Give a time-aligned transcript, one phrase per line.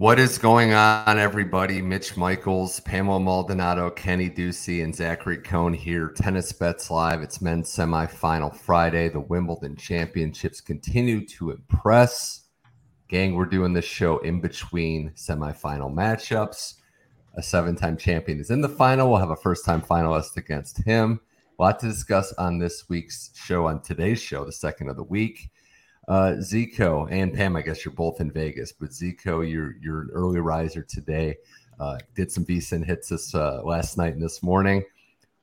[0.00, 1.82] What is going on, everybody?
[1.82, 6.08] Mitch Michaels, Pamela Maldonado, Kenny Ducey, and Zachary Cohn here.
[6.08, 7.20] Tennis Bets Live.
[7.20, 9.10] It's men's semifinal Friday.
[9.10, 12.46] The Wimbledon championships continue to impress.
[13.08, 16.76] Gang, we're doing this show in between semifinal matchups.
[17.34, 19.10] A seven time champion is in the final.
[19.10, 21.20] We'll have a first time finalist against him.
[21.58, 25.04] A lot to discuss on this week's show, on today's show, the second of the
[25.04, 25.50] week.
[26.10, 30.10] Uh, Zico and Pam, I guess you're both in Vegas, but Zico, you're you're an
[30.12, 31.36] early riser today.
[31.78, 34.82] Uh, did some decent hits this uh, last night and this morning.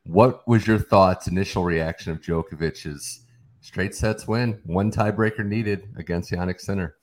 [0.07, 3.21] What was your thoughts, initial reaction of Djokovic's
[3.61, 6.97] straight sets win, one tiebreaker needed against Jannik Sinner?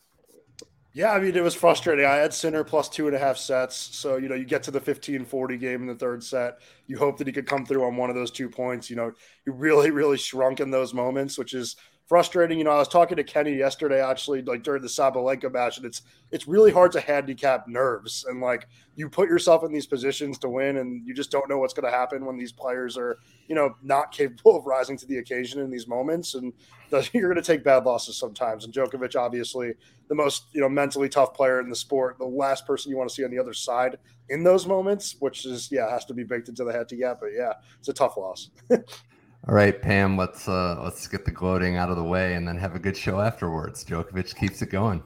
[0.92, 2.04] Yeah, I mean, it was frustrating.
[2.04, 3.76] I had Sinner plus two and a half sets.
[3.76, 6.58] So, you know, you get to the 15 40 game in the third set.
[6.86, 8.90] You hope that he could come through on one of those two points.
[8.90, 9.12] You know,
[9.44, 11.76] he really, really shrunk in those moments, which is
[12.06, 12.58] frustrating.
[12.58, 15.86] You know, I was talking to Kenny yesterday, actually, like during the Sabalenka match, and
[15.86, 20.38] it's it's really hard to handicap nerves and like you put yourself in these positions
[20.38, 23.18] to win, and you just don't know what's going to happen when these players are,
[23.48, 26.52] you know, not capable of rising to the occasion in these moments, and
[26.90, 28.64] the, you're going to take bad losses sometimes.
[28.64, 29.74] And Djokovic, obviously,
[30.08, 33.08] the most you know mentally tough player in the sport, the last person you want
[33.08, 36.24] to see on the other side in those moments, which is yeah has to be
[36.24, 37.20] baked into the head to get.
[37.20, 38.50] But yeah, it's a tough loss.
[39.46, 42.56] All right, Pam, let's uh, let's get the gloating out of the way and then
[42.56, 43.84] have a good show afterwards.
[43.84, 45.02] Djokovic keeps it going.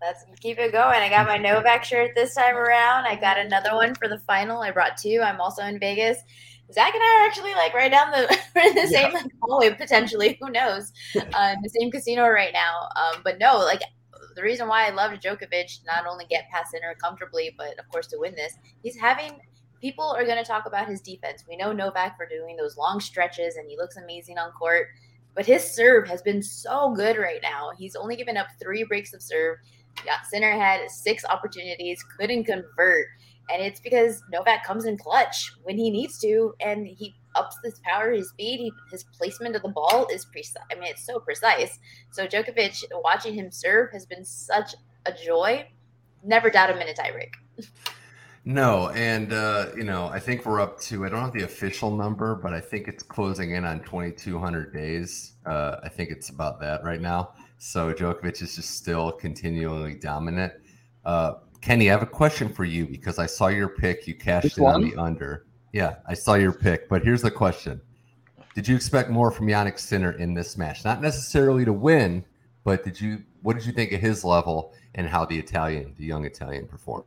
[0.00, 1.00] Let's keep it going.
[1.00, 3.06] I got my Novak shirt this time around.
[3.06, 4.60] I got another one for the final.
[4.60, 5.20] I brought two.
[5.24, 6.18] I'm also in Vegas.
[6.72, 8.20] Zach and I are actually like right down the
[8.64, 9.10] in the yeah.
[9.10, 10.38] same hallway potentially.
[10.40, 10.92] Who knows?
[11.16, 12.88] Uh, in the same casino right now.
[12.96, 13.80] Um, but no, like
[14.36, 18.06] the reason why I love Djokovic not only get past Sinner comfortably, but of course
[18.08, 19.40] to win this, he's having
[19.82, 21.44] people are going to talk about his defense.
[21.46, 24.86] We know Novak for doing those long stretches, and he looks amazing on court.
[25.34, 27.72] But his serve has been so good right now.
[27.76, 29.58] He's only given up three breaks of serve.
[30.30, 33.06] Sinner had six opportunities, couldn't convert.
[33.50, 37.80] And it's because Novak comes in clutch when he needs to, and he ups his
[37.84, 40.62] power, his speed, he, his placement of the ball is precise.
[40.70, 41.78] I mean, it's so precise.
[42.12, 44.74] So Djokovic, watching him serve has been such
[45.06, 45.66] a joy.
[46.22, 47.32] Never doubt him in a tiebreak.
[48.44, 51.96] No, and uh, you know, I think we're up to I don't have the official
[51.96, 55.34] number, but I think it's closing in on 2200 days.
[55.46, 57.34] Uh, I think it's about that right now.
[57.58, 60.54] So Djokovic is just still continually dominant.
[61.04, 64.08] Uh, Kenny, I have a question for you because I saw your pick.
[64.08, 65.46] You cashed in on the under.
[65.72, 67.80] Yeah, I saw your pick, but here's the question:
[68.56, 70.84] Did you expect more from Jannik Sinner in this match?
[70.84, 72.24] Not necessarily to win,
[72.64, 73.22] but did you?
[73.42, 77.04] What did you think of his level and how the Italian, the young Italian, performed?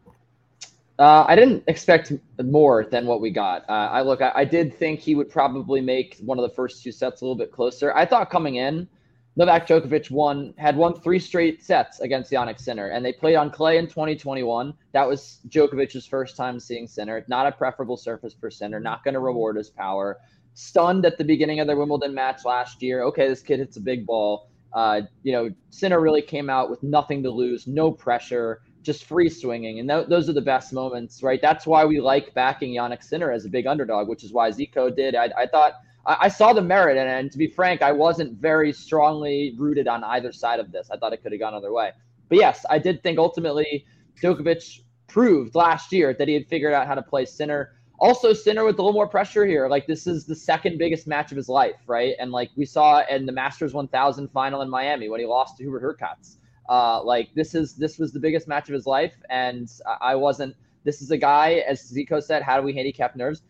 [0.97, 3.69] Uh, I didn't expect more than what we got.
[3.69, 6.81] Uh, I look, I, I, did think he would probably make one of the first
[6.81, 7.93] two sets a little bit closer.
[7.93, 8.87] I thought coming in,
[9.35, 13.51] Novak Djokovic won had won three straight sets against Jannik Sinner, and they played on
[13.51, 14.73] clay in 2021.
[14.93, 17.25] That was Djokovic's first time seeing Sinner.
[17.27, 18.79] Not a preferable surface for Sinner.
[18.79, 20.19] Not going to reward his power.
[20.53, 23.03] Stunned at the beginning of their Wimbledon match last year.
[23.03, 24.47] Okay, this kid hits a big ball.
[24.71, 29.29] Uh, you know, Sinner really came out with nothing to lose, no pressure just free
[29.29, 29.79] swinging.
[29.79, 31.41] And th- those are the best moments, right?
[31.41, 34.95] That's why we like backing Jannik Sinner as a big underdog, which is why Zico
[34.95, 35.15] did.
[35.15, 35.73] I, I thought
[36.05, 36.97] I, I, saw the merit.
[36.97, 40.89] And to be frank, I wasn't very strongly rooted on either side of this.
[40.91, 41.91] I thought it could have gone other way.
[42.29, 43.85] But yes, I did think ultimately
[44.21, 47.73] Djokovic proved last year that he had figured out how to play Sinner.
[47.99, 49.67] Also, Sinner with a little more pressure here.
[49.67, 52.13] Like, this is the second biggest match of his life, right?
[52.19, 55.63] And like we saw in the Masters 1000 final in Miami when he lost to
[55.63, 56.37] Hubert Hurkacz
[56.69, 59.71] uh, like this is this was the biggest match of his life, and
[60.01, 60.55] I wasn't.
[60.83, 63.41] This is a guy, as Zico said, how do we handicap nerves?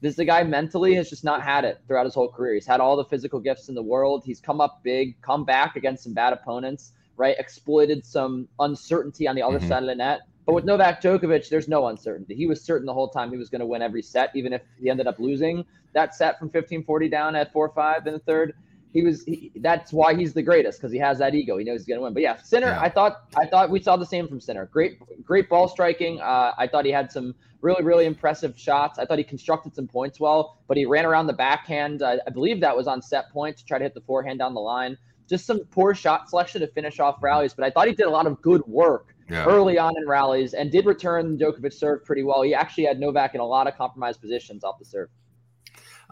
[0.00, 2.54] This is a guy mentally has just not had it throughout his whole career.
[2.54, 4.22] He's had all the physical gifts in the world.
[4.24, 7.36] He's come up big, come back against some bad opponents, right?
[7.38, 9.68] Exploited some uncertainty on the other mm-hmm.
[9.68, 10.20] side of the net.
[10.46, 12.34] But with Novak Djokovic, there's no uncertainty.
[12.34, 14.62] He was certain the whole time he was going to win every set, even if
[14.78, 18.54] he ended up losing that set from 15-40 down at 4-5 in the third
[18.94, 21.58] he was he, that's why he's the greatest because he has that ego.
[21.58, 22.14] He knows he's gonna win.
[22.14, 22.80] But yeah, Sinner, yeah.
[22.80, 24.66] I thought I thought we saw the same from Sinner.
[24.66, 26.20] Great great ball striking.
[26.20, 29.00] Uh, I thought he had some really really impressive shots.
[29.00, 32.02] I thought he constructed some points well, but he ran around the backhand.
[32.04, 34.60] I believe that was on set point to try to hit the forehand down the
[34.60, 34.96] line.
[35.28, 37.52] just some poor shot selection to finish off rallies.
[37.52, 39.44] But I thought he did a lot of good work yeah.
[39.44, 42.42] early on in rallies and did return Djokovic serve pretty well.
[42.42, 45.08] He actually had Novak in a lot of compromised positions off the serve.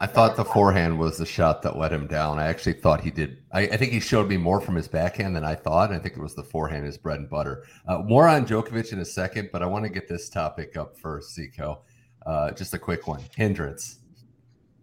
[0.03, 2.41] I thought the forehand was the shot that let him down.
[2.41, 3.39] I actually thought he did.
[3.53, 5.93] I, I think he showed me more from his backhand than I thought.
[5.93, 7.63] I think it was the forehand, his bread and butter.
[7.87, 10.99] Uh, more on Djokovic in a second, but I want to get this topic up
[10.99, 11.83] first, Zico.
[12.27, 13.21] Uh, just a quick one.
[13.37, 14.01] Hindrance.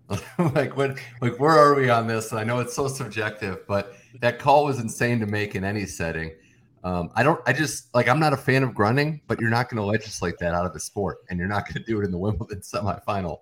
[0.55, 0.97] like what?
[1.21, 2.31] Like where are we on this?
[2.31, 6.31] I know it's so subjective, but that call was insane to make in any setting.
[6.85, 7.41] Um, I don't.
[7.45, 8.07] I just like.
[8.07, 10.71] I'm not a fan of grunting, but you're not going to legislate that out of
[10.71, 13.39] the sport, and you're not going to do it in the Wimbledon semifinal.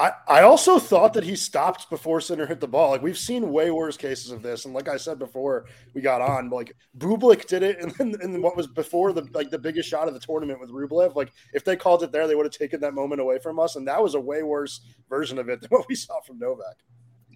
[0.00, 2.88] I, I also thought that he stopped before Sinner hit the ball.
[2.90, 6.22] Like we've seen way worse cases of this, and like I said before we got
[6.22, 10.08] on, like Bublik did it, and then what was before the like the biggest shot
[10.08, 11.14] of the tournament with Rublev.
[11.14, 13.76] Like if they called it there, they would have taken that moment away from us,
[13.76, 14.80] and that was a way worse
[15.10, 16.78] version of it than what we saw from Novak.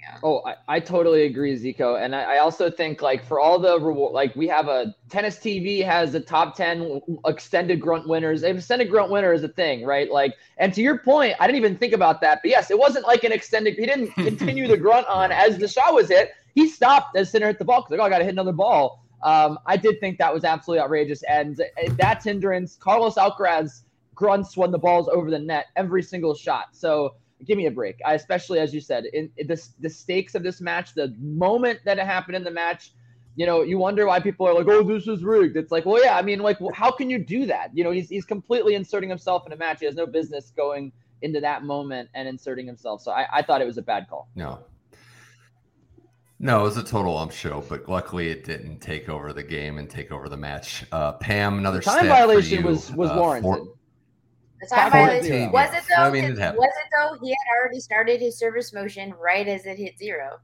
[0.05, 0.19] Yeah.
[0.23, 1.99] Oh, I, I totally agree, Zico.
[2.03, 5.39] And I, I also think like for all the reward, like we have a tennis
[5.39, 8.43] TV has a top 10 extended grunt winners.
[8.43, 10.11] Extended grunt winner is a thing, right?
[10.11, 12.41] Like, and to your point, I didn't even think about that.
[12.43, 15.69] But yes, it wasn't like an extended, he didn't continue the grunt on as the
[15.69, 16.33] shot was hit.
[16.55, 18.53] He stopped as Sinner hit the ball because like, oh, I got to hit another
[18.53, 19.03] ball.
[19.23, 21.23] Um, I did think that was absolutely outrageous.
[21.23, 21.63] And
[21.97, 22.77] that's hindrance.
[22.77, 23.85] Carlos Alcaraz
[24.15, 26.67] grunts when the ball's over the net every single shot.
[26.73, 27.15] So,
[27.45, 27.97] give me a break.
[28.05, 31.81] I, especially as you said, in, in the the stakes of this match, the moment
[31.85, 32.93] that it happened in the match,
[33.37, 36.03] you know, you wonder why people are like, "Oh, this is rigged." It's like, well,
[36.03, 36.17] yeah.
[36.17, 37.71] I mean, like, how can you do that?
[37.75, 39.81] You know, he's he's completely inserting himself in a match.
[39.81, 40.93] He has no business going
[41.23, 43.01] into that moment and inserting himself.
[43.03, 44.29] So I, I thought it was a bad call.
[44.35, 44.61] No.
[46.39, 49.79] No, it was a total ump show, but luckily it didn't take over the game
[49.79, 50.85] and take over the match.
[50.93, 53.69] Uh, Pam, another the time violation was was uh, warranted.
[54.71, 56.03] The time violation was it though?
[56.03, 57.19] I mean, it was it though?
[57.23, 60.39] He had already started his service motion right as it hit zero.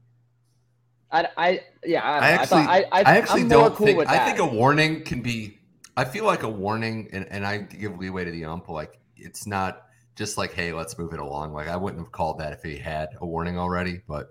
[1.11, 4.07] I, I yeah, I, I actually, I, I, I actually don't cool think.
[4.07, 5.59] I think a warning can be.
[5.97, 8.69] I feel like a warning, and, and I give leeway to the ump.
[8.69, 9.83] Like it's not
[10.15, 11.53] just like, hey, let's move it along.
[11.53, 14.29] Like I wouldn't have called that if he had a warning already, but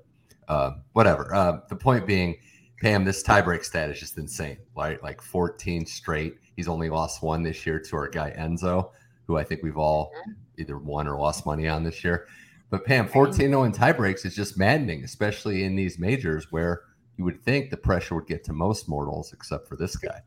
[0.49, 1.35] uh, whatever.
[1.35, 2.37] Uh, the point being,
[2.81, 4.57] Pam, this tiebreak stat is just insane.
[4.75, 6.37] Right, like 14 straight.
[6.57, 8.91] He's only lost one this year to our guy Enzo
[9.31, 10.12] who I think we've all
[10.59, 12.27] either won or lost money on this year.
[12.69, 16.82] But Pam, 14 0 in tie breaks is just maddening, especially in these majors where
[17.17, 20.21] you would think the pressure would get to most mortals except for this guy.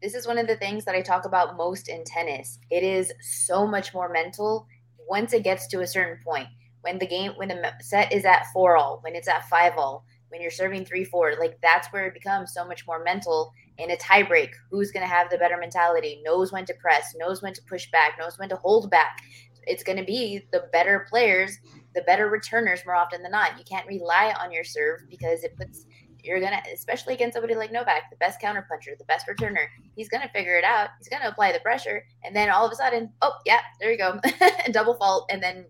[0.00, 2.60] This is one of the things that I talk about most in tennis.
[2.70, 4.68] It is so much more mental
[5.08, 6.46] once it gets to a certain point.
[6.82, 10.04] When the game, when the set is at four all, when it's at five all,
[10.28, 13.90] when you're serving three four, like that's where it becomes so much more mental in
[13.90, 17.54] a tiebreak, who's going to have the better mentality, knows when to press, knows when
[17.54, 19.18] to push back, knows when to hold back.
[19.66, 21.58] It's going to be the better players,
[21.94, 23.56] the better returners more often than not.
[23.58, 25.86] You can't rely on your serve because it puts
[26.24, 29.66] you're gonna, especially against somebody like Novak, the best counterpuncher, the best returner.
[29.94, 30.90] He's gonna figure it out.
[30.98, 33.98] He's gonna apply the pressure, and then all of a sudden, oh yeah, there you
[33.98, 34.20] go,
[34.72, 35.64] double fault, and then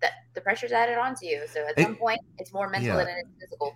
[0.00, 1.42] the, the pressure's added onto you.
[1.52, 3.04] So at some point, it's more mental yeah.
[3.04, 3.74] than it's physical.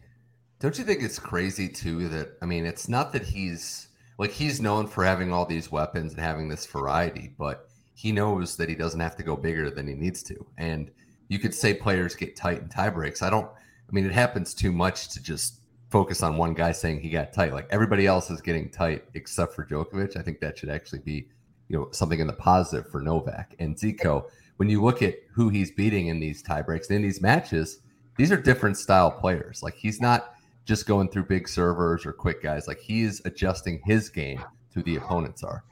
[0.60, 3.88] Don't you think it's crazy too that I mean, it's not that he's
[4.18, 8.56] like he's known for having all these weapons and having this variety, but he knows
[8.56, 10.46] that he doesn't have to go bigger than he needs to.
[10.58, 10.90] And
[11.28, 13.22] you could say players get tight in tie breaks.
[13.22, 17.00] I don't I mean it happens too much to just focus on one guy saying
[17.00, 17.52] he got tight.
[17.52, 20.16] Like everybody else is getting tight except for Djokovic.
[20.16, 21.28] I think that should actually be,
[21.68, 24.24] you know, something in the positive for Novak and Zico.
[24.56, 27.80] When you look at who he's beating in these tie breaks in these matches,
[28.16, 29.62] these are different style players.
[29.62, 32.68] Like he's not just going through big servers or quick guys.
[32.68, 34.42] Like he's adjusting his game
[34.74, 35.64] to the opponents are.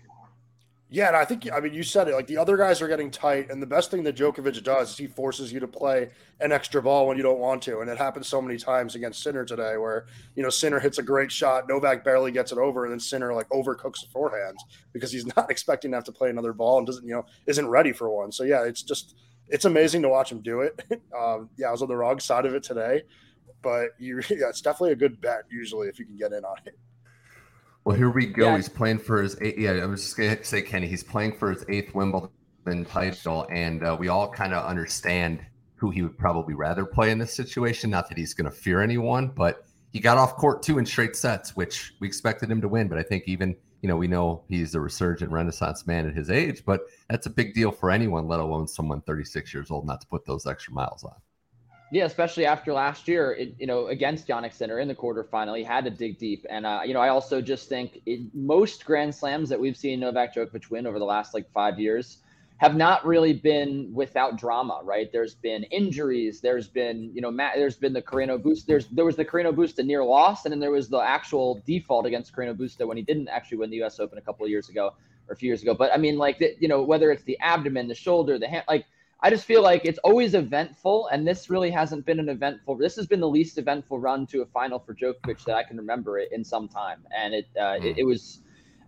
[0.92, 2.14] Yeah, and I think I mean you said it.
[2.14, 4.96] Like the other guys are getting tight, and the best thing that Djokovic does is
[4.98, 7.96] he forces you to play an extra ball when you don't want to, and it
[7.96, 11.68] happens so many times against Sinner today, where you know Sinner hits a great shot,
[11.68, 14.58] Novak barely gets it over, and then Sinner like overcooks the forehand
[14.92, 17.68] because he's not expecting to have to play another ball and doesn't you know isn't
[17.68, 18.32] ready for one.
[18.32, 19.14] So yeah, it's just
[19.46, 20.82] it's amazing to watch him do it.
[21.16, 23.02] Um, yeah, I was on the wrong side of it today,
[23.62, 26.56] but you, yeah, it's definitely a good bet usually if you can get in on
[26.64, 26.78] it.
[27.84, 28.50] Well, here we go.
[28.50, 28.56] Yeah.
[28.56, 29.72] He's playing for his eight, yeah.
[29.72, 32.30] I was just gonna say, Kenny, he's playing for his eighth Wimbledon
[32.84, 35.40] title, and uh, we all kind of understand
[35.80, 37.88] who he would probably rather play in this situation.
[37.88, 41.16] Not that he's going to fear anyone, but he got off court two in straight
[41.16, 42.86] sets, which we expected him to win.
[42.86, 46.30] But I think even you know we know he's a resurgent Renaissance man at his
[46.30, 50.02] age, but that's a big deal for anyone, let alone someone 36 years old, not
[50.02, 51.14] to put those extra miles on.
[51.92, 55.64] Yeah, especially after last year, it, you know, against Jannik Sinner in the quarterfinal, he
[55.64, 56.46] had to dig deep.
[56.48, 58.00] And, uh, you know, I also just think
[58.32, 62.18] most Grand Slams that we've seen Novak Djokovic win over the last like five years
[62.58, 65.10] have not really been without drama, right?
[65.10, 69.06] There's been injuries, there's been, you know, Matt, there's been the Carreno Busta, there's there
[69.06, 72.54] was the Carreno Busta near loss, and then there was the actual default against Carreno
[72.54, 74.92] Busta when he didn't actually win the US Open a couple of years ago
[75.26, 75.74] or a few years ago.
[75.74, 78.64] But I mean, like, the, you know, whether it's the abdomen, the shoulder, the hand,
[78.68, 78.84] like,
[79.22, 82.76] I just feel like it's always eventful, and this really hasn't been an eventful.
[82.76, 85.76] This has been the least eventful run to a final for Djokovic that I can
[85.76, 87.84] remember it in some time, and it uh, mm.
[87.84, 88.40] it, it was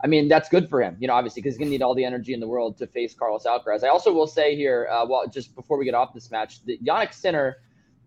[0.02, 1.94] I mean, that's good for him, you know, obviously, because he's going to need all
[1.94, 3.84] the energy in the world to face Carlos Alcaraz.
[3.84, 6.84] I also will say here, uh, well, just before we get off this match, that
[6.84, 7.58] Jannik Sinner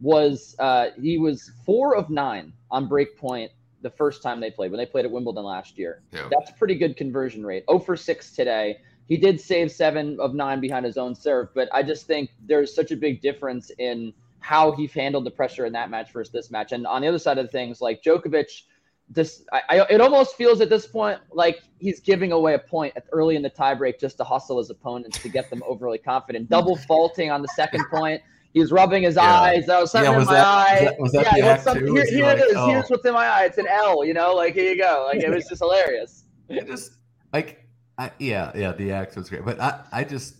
[0.01, 3.51] was uh, he was four of nine on break point
[3.81, 6.01] the first time they played when they played at Wimbledon last year.
[6.11, 6.27] Yeah.
[6.29, 7.63] That's a pretty good conversion rate.
[7.69, 8.79] Oh for six today.
[9.07, 12.73] He did save seven of nine behind his own serve, but I just think there's
[12.73, 16.51] such a big difference in how he handled the pressure in that match versus this
[16.51, 16.71] match.
[16.71, 18.63] And on the other side of things, like Djokovic
[19.09, 22.93] this I, I, it almost feels at this point like he's giving away a point
[23.11, 26.49] early in the tiebreak just to hustle his opponents to get them overly confident.
[26.49, 28.21] Double faulting on the second point.
[28.53, 29.41] He's rubbing his yeah.
[29.41, 29.65] eyes.
[29.67, 30.73] Oh, something yeah, in my that, eye.
[30.73, 32.55] Was that, was that yeah, some, here, here like, it is.
[32.55, 32.69] Oh.
[32.69, 33.45] Here's what's in my eye.
[33.45, 34.05] It's an L.
[34.05, 35.09] You know, like here you go.
[35.11, 36.23] Like it was just hilarious.
[36.47, 36.97] It just
[37.33, 37.64] like,
[37.97, 38.71] I, yeah, yeah.
[38.73, 40.35] The act was great, but I, I just,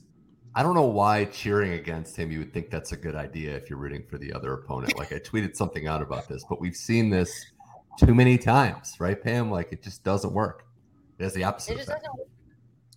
[0.56, 2.32] I don't know why cheering against him.
[2.32, 4.98] You would think that's a good idea if you're rooting for the other opponent.
[4.98, 7.46] Like I tweeted something out about this, but we've seen this
[7.98, 9.50] too many times, right, Pam?
[9.50, 10.66] Like it just doesn't work.
[11.18, 11.74] It has the opposite.
[11.74, 12.06] It just effect.
[12.06, 12.28] doesn't.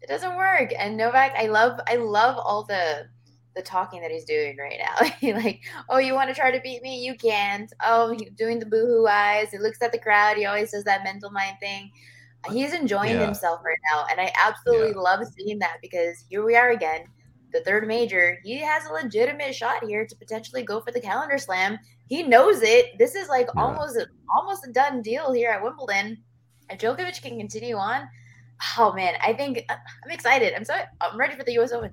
[0.03, 0.73] It doesn't work.
[0.79, 3.07] And Novak, I love, I love all the
[3.59, 5.35] the talking that he's doing right now.
[5.35, 7.05] like, oh, you want to try to beat me?
[7.05, 7.71] You can't.
[7.85, 9.51] Oh, doing the boohoo eyes.
[9.51, 10.37] He looks at the crowd.
[10.37, 11.91] He always does that mental mind thing.
[12.51, 13.25] He's enjoying yeah.
[13.25, 15.01] himself right now, and I absolutely yeah.
[15.01, 17.05] love seeing that because here we are again
[17.53, 21.39] the third major, he has a legitimate shot here to potentially go for the calendar
[21.39, 21.79] slam.
[22.09, 22.99] He knows it.
[22.99, 23.63] This is like yeah.
[23.63, 23.99] almost
[24.35, 26.19] almost a done deal here at Wimbledon.
[26.71, 28.09] If Djokovic can continue on,
[28.79, 30.55] oh man, I think uh, I'm excited.
[30.55, 31.73] I'm so I'm ready for the U.S.
[31.73, 31.91] Open.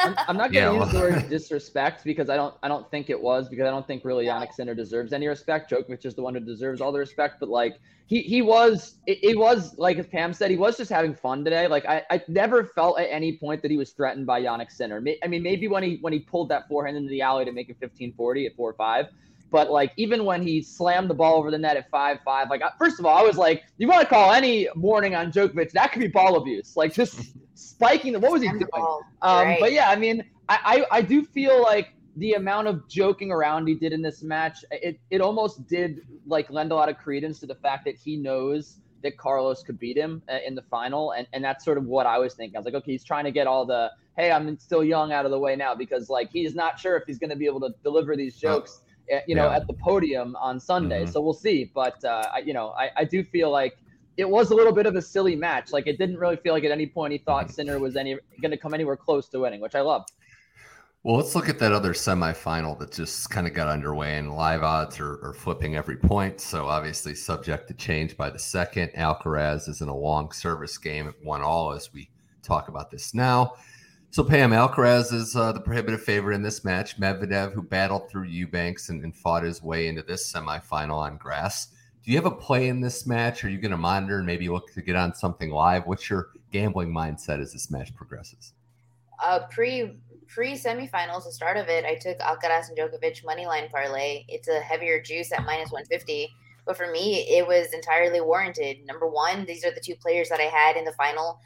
[0.00, 2.90] I'm, I'm, not going to yeah, use the word disrespect because I don't I don't
[2.90, 5.70] think it was because I don't think really Jannik Sinner deserves any respect.
[5.70, 9.18] Djokovic is the one who deserves all the respect, but like he he was it,
[9.22, 11.66] it, was like as Pam said he was just having fun today.
[11.66, 15.02] Like I, I never felt at any point that he was threatened by Jannik Sinner.
[15.22, 17.68] I mean maybe when he when he pulled that forehand into the alley to make
[17.68, 19.08] it 15-40 at 4-5.
[19.54, 22.60] But like even when he slammed the ball over the net at five five, like
[22.76, 25.70] first of all, I was like, you want to call any warning on Djokovic?
[25.70, 26.76] That could be ball abuse.
[26.76, 28.68] Like just spiking the what was he doing?
[28.74, 29.60] Um, right.
[29.60, 30.58] But yeah, I mean, I,
[30.90, 34.64] I I do feel like the amount of joking around he did in this match,
[34.72, 38.16] it it almost did like lend a lot of credence to the fact that he
[38.16, 41.84] knows that Carlos could beat him uh, in the final, and and that's sort of
[41.84, 42.56] what I was thinking.
[42.56, 45.24] I was like, okay, he's trying to get all the hey, I'm still young out
[45.24, 47.60] of the way now because like he's not sure if he's going to be able
[47.60, 48.80] to deliver these jokes.
[49.12, 49.18] Oh.
[49.26, 49.56] You know, yeah.
[49.56, 51.12] at the podium on Sunday, mm-hmm.
[51.12, 51.70] so we'll see.
[51.74, 53.76] But uh, I, you know, I, I do feel like
[54.16, 55.72] it was a little bit of a silly match.
[55.72, 57.54] Like it didn't really feel like at any point he thought mm-hmm.
[57.54, 60.04] Sinner was any going to come anywhere close to winning, which I love.
[61.02, 64.62] Well, let's look at that other semifinal that just kind of got underway, and live
[64.62, 66.40] odds are, are, flipping every point.
[66.40, 68.90] So obviously, subject to change by the second.
[68.96, 72.08] Alcaraz is in a long service game at one all as we
[72.42, 73.52] talk about this now.
[74.14, 77.00] So Pam Alcaraz is uh, the prohibitive favorite in this match.
[77.00, 81.72] Medvedev, who battled through Eubanks and, and fought his way into this semifinal on grass.
[82.04, 83.42] Do you have a play in this match?
[83.42, 85.88] Are you going to monitor and maybe look to get on something live?
[85.88, 88.52] What's your gambling mindset as this match progresses?
[89.20, 93.68] Uh, pre pre semifinals, the start of it, I took Alcaraz and Djokovic money line
[93.68, 94.26] parlay.
[94.28, 96.32] It's a heavier juice at minus 150.
[96.64, 98.76] But for me, it was entirely warranted.
[98.86, 101.40] Number one, these are the two players that I had in the final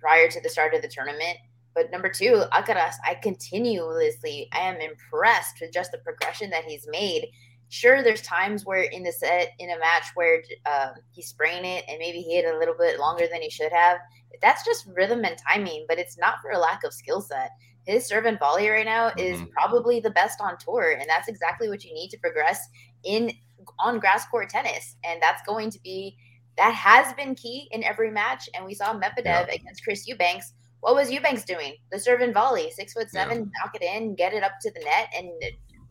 [0.00, 1.36] prior to the start of the tournament.
[1.76, 6.88] But number two, Alcaraz, I continuously I am impressed with just the progression that he's
[6.90, 7.28] made.
[7.68, 11.84] Sure, there's times where in the set in a match where uh, he sprained it
[11.88, 13.98] and maybe he hit a little bit longer than he should have.
[14.42, 17.50] That's just rhythm and timing, but it's not for a lack of skill set
[17.86, 19.50] his serve and volley right now is mm-hmm.
[19.52, 22.68] probably the best on tour, and that's exactly what you need to progress
[23.04, 23.32] in
[23.78, 26.16] on grass court tennis, and that's going to be
[26.58, 28.48] that has been key in every match.
[28.54, 29.46] And we saw Medvedev yeah.
[29.52, 30.54] against Chris Eubanks.
[30.80, 31.74] What was Eubanks doing?
[31.90, 33.44] The serve and volley, six foot seven, yeah.
[33.62, 35.30] knock it in, get it up to the net, and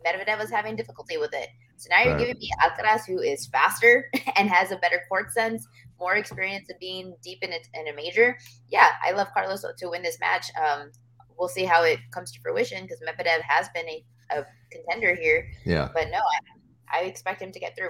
[0.05, 1.49] Medvedev was having difficulty with it.
[1.77, 2.19] So now you're right.
[2.19, 5.67] giving me Alcaraz, who is faster and has a better court sense,
[5.99, 8.37] more experience of being deep in a, in a major.
[8.69, 10.45] Yeah, I love Carlos to win this match.
[10.55, 10.91] Um,
[11.37, 15.49] we'll see how it comes to fruition because Medvedev has been a, a, contender here.
[15.65, 15.89] Yeah.
[15.93, 17.89] But no, I, I expect him to get through.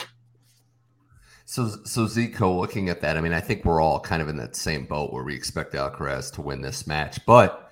[1.48, 4.38] So, so Zico, looking at that, I mean, I think we're all kind of in
[4.38, 7.24] that same boat where we expect Alcaraz to win this match.
[7.28, 7.72] But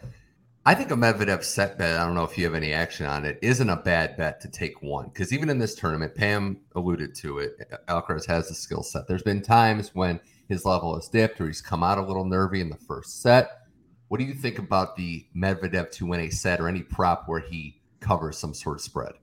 [0.63, 3.25] I think a Medvedev set bet, I don't know if you have any action on
[3.25, 5.07] it, isn't a bad bet to take one.
[5.07, 7.57] Because even in this tournament, Pam alluded to it,
[7.89, 9.07] Alcaraz has the skill set.
[9.07, 12.61] There's been times when his level has dipped or he's come out a little nervy
[12.61, 13.49] in the first set
[14.07, 17.39] What do you think about the Medvedev to win a set or any prop where
[17.39, 19.13] he covers some sort of spread?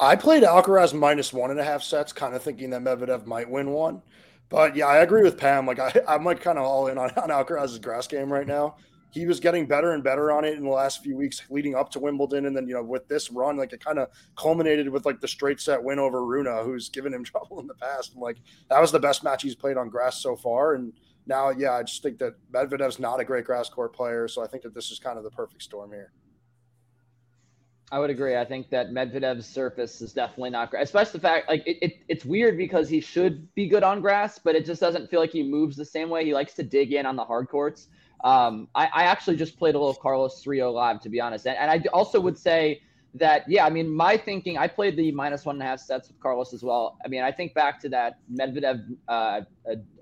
[0.00, 3.50] I played Alcaraz minus one and a half sets, kind of thinking that Medvedev might
[3.50, 4.02] win one.
[4.48, 5.66] But yeah, I agree with Pam.
[5.66, 8.76] Like I, I'm like kind of all in on, on Alcaraz's grass game right now.
[9.10, 11.90] He was getting better and better on it in the last few weeks leading up
[11.92, 15.06] to Wimbledon, and then you know with this run, like it kind of culminated with
[15.06, 18.12] like the straight set win over Rune, who's given him trouble in the past.
[18.12, 18.36] And, like
[18.70, 20.92] that was the best match he's played on grass so far, and
[21.26, 24.46] now yeah, I just think that Medvedev's not a great grass court player, so I
[24.46, 26.12] think that this is kind of the perfect storm here.
[27.90, 28.36] I would agree.
[28.36, 31.96] I think that Medvedev's surface is definitely not great, especially the fact like it, it,
[32.08, 35.30] it's weird because he should be good on grass, but it just doesn't feel like
[35.30, 36.24] he moves the same way.
[36.24, 37.88] He likes to dig in on the hard courts.
[38.24, 41.46] Um, I, I, actually just played a little Carlos 3 live, to be honest.
[41.46, 42.82] And, and, I also would say
[43.14, 46.08] that, yeah, I mean, my thinking, I played the minus one and a half sets
[46.08, 46.98] with Carlos as well.
[47.04, 49.42] I mean, I think back to that Medvedev, uh, uh,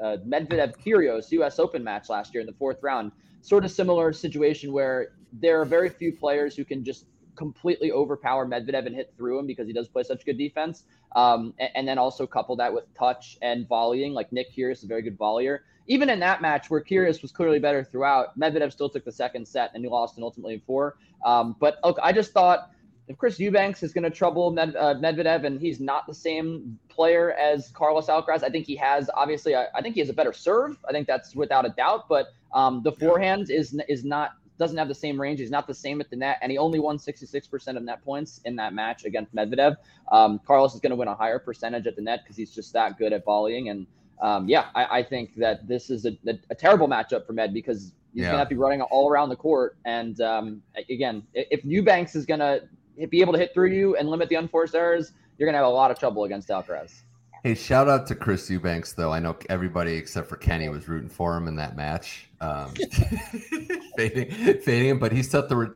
[0.02, 3.12] uh Medvedev Kyrgios US Open match last year in the fourth round.
[3.42, 7.04] Sort of similar situation where there are very few players who can just
[7.36, 10.84] completely overpower Medvedev and hit through him because he does play such good defense.
[11.14, 14.84] Um, and, and, then also couple that with touch and volleying, like Nick Kyrgios is
[14.84, 15.60] a very good volleyer.
[15.86, 19.46] Even in that match where Kyrgios was clearly better throughout, Medvedev still took the second
[19.46, 20.96] set and he lost and ultimately in four.
[21.24, 22.70] Um, but look, I just thought
[23.08, 26.78] if Chris Eubanks is going to trouble Med, uh, Medvedev and he's not the same
[26.88, 29.54] player as Carlos Alcaraz, I think he has obviously.
[29.54, 30.76] I, I think he has a better serve.
[30.88, 32.08] I think that's without a doubt.
[32.08, 35.40] But um, the forehand is is not doesn't have the same range.
[35.40, 38.40] He's not the same at the net, and he only won 66% of net points
[38.44, 39.76] in that match against Medvedev.
[40.10, 42.72] Um, Carlos is going to win a higher percentage at the net because he's just
[42.72, 43.70] that good at volleying.
[43.70, 43.86] And
[44.20, 47.52] um, yeah, I, I, think that this is a, a, a, terrible matchup for Med
[47.52, 48.28] because he's yeah.
[48.28, 49.76] going to have to be running all around the court.
[49.84, 52.62] And um, again, if Eubanks is going to
[53.08, 55.66] be able to hit through you and limit the unforced errors, you're going to have
[55.66, 57.02] a lot of trouble against Alcaraz.
[57.46, 59.12] Hey, shout out to Chris Eubanks, though.
[59.12, 62.74] I know everybody except for Kenny was rooting for him in that match, um,
[63.96, 65.54] fading, fading him, but he set the.
[65.54, 65.68] Re-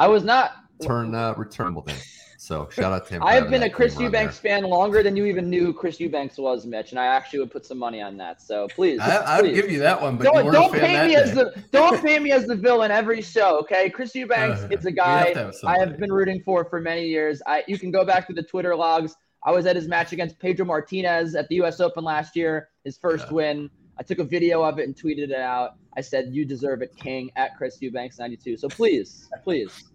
[0.00, 0.50] I was not
[0.82, 2.02] turn uh, return Wimbledon.
[2.38, 3.22] So shout out to him.
[3.22, 6.66] I've been a Chris Eubanks fan longer than you even knew who Chris Eubanks was,
[6.66, 8.42] Mitch, and I actually would put some money on that.
[8.42, 10.16] So please, I, will give you that one.
[10.16, 11.22] But don't, don't pay me day.
[11.22, 13.60] as the don't pay me as the villain every show.
[13.60, 17.06] Okay, Chris Eubanks uh, is a guy have I have been rooting for for many
[17.06, 17.40] years.
[17.46, 19.14] I you can go back to the Twitter logs.
[19.42, 21.80] I was at his match against Pedro Martinez at the U.S.
[21.80, 23.34] Open last year, his first yeah.
[23.34, 23.70] win.
[23.98, 25.76] I took a video of it and tweeted it out.
[25.96, 28.56] I said, "You deserve it, King." At Chris Eubanks ninety two.
[28.56, 29.90] So please, please.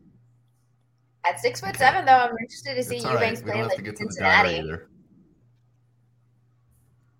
[1.25, 3.67] At six foot seven, though, I'm interested to see it's Eubanks right.
[3.67, 4.63] play like Cincinnati.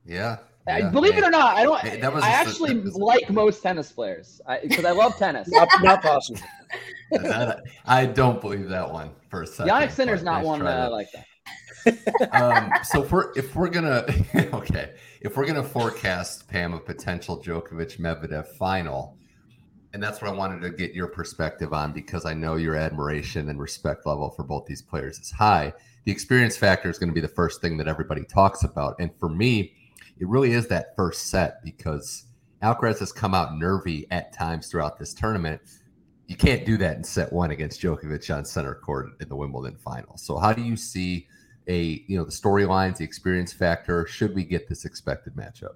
[0.08, 0.38] Yeah.
[0.68, 0.90] yeah.
[0.90, 1.80] believe it or not, I don't.
[1.80, 5.48] Hey, I actually like most tennis players because I, I, love tennis.
[5.48, 6.40] not, not possible.
[7.86, 9.72] I don't believe that one for a second.
[9.72, 11.26] Jannik Sinner's not one that I like that
[12.32, 14.06] um, so if we're if we're gonna
[14.54, 19.18] okay, if we're gonna forecast Pam a potential Djokovic Medvedev final,
[19.94, 23.50] and that's what I wanted to get your perspective on because I know your admiration
[23.50, 25.74] and respect level for both these players is high.
[26.06, 29.12] The experience factor is going to be the first thing that everybody talks about, and
[29.20, 29.74] for me,
[30.20, 32.26] it really is that first set because
[32.64, 35.62] Alcaraz has come out nervy at times throughout this tournament.
[36.28, 39.78] You can't do that in set one against Djokovic on center court in the Wimbledon
[39.78, 40.18] final.
[40.18, 41.28] So, how do you see
[41.68, 44.06] a you know the storylines, the experience factor.
[44.08, 45.76] Should we get this expected matchup?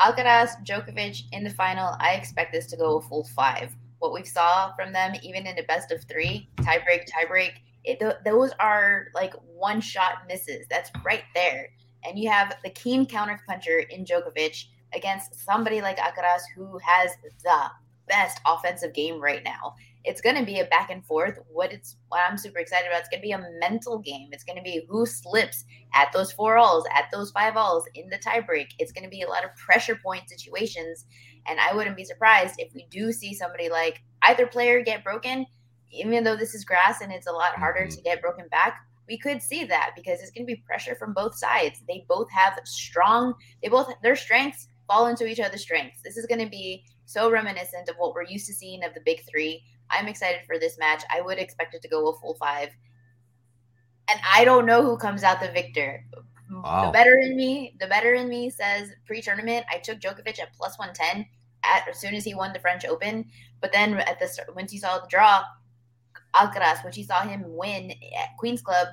[0.00, 1.96] Alcaraz, Djokovic in the final.
[1.98, 3.74] I expect this to go a full five.
[3.98, 8.52] What we saw from them, even in the best of three, tiebreak, tiebreak, th- those
[8.60, 10.66] are like one shot misses.
[10.70, 11.70] That's right there.
[12.04, 17.10] And you have the keen counter puncher in Djokovic against somebody like Alcaraz who has
[17.42, 17.70] the
[18.06, 21.38] best offensive game right now it's going to be a back and forth.
[21.48, 23.00] What it's what I'm super excited about.
[23.00, 24.28] It's going to be a mental game.
[24.32, 28.08] It's going to be who slips at those four alls, at those five alls in
[28.08, 28.68] the tiebreak.
[28.78, 31.06] It's going to be a lot of pressure point situations,
[31.46, 35.46] and I wouldn't be surprised if we do see somebody like either player get broken.
[35.90, 37.96] Even though this is grass and it's a lot harder mm-hmm.
[37.96, 41.14] to get broken back, we could see that because it's going to be pressure from
[41.14, 41.82] both sides.
[41.88, 43.34] They both have strong.
[43.62, 46.00] They both their strengths fall into each other's strengths.
[46.02, 49.00] This is going to be so reminiscent of what we're used to seeing of the
[49.04, 51.02] big three I'm excited for this match.
[51.12, 52.70] I would expect it to go a full five.
[54.10, 56.04] And I don't know who comes out the victor.
[56.50, 56.86] Wow.
[56.86, 60.78] The better in me, the better in me says pre-tournament, I took Djokovic at plus
[60.78, 61.26] 110
[61.64, 63.26] at as soon as he won the French Open.
[63.60, 65.42] But then at the once he saw the draw,
[66.34, 68.88] Alcaraz, when he saw him win at Queens Club,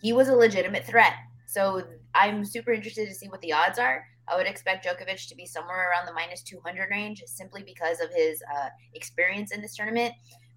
[0.00, 1.14] he was a legitimate threat.
[1.46, 1.82] So
[2.14, 4.04] I'm super interested to see what the odds are.
[4.30, 8.10] I would expect Djokovic to be somewhere around the minus 200 range simply because of
[8.14, 10.14] his uh, experience in this tournament.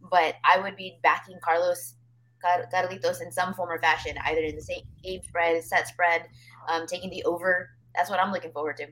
[0.09, 1.95] But I would be backing Carlos
[2.43, 6.25] Carlitos in some form or fashion, either in the same game spread, set spread,
[6.67, 7.69] um, taking the over.
[7.95, 8.87] That's what I'm looking forward to.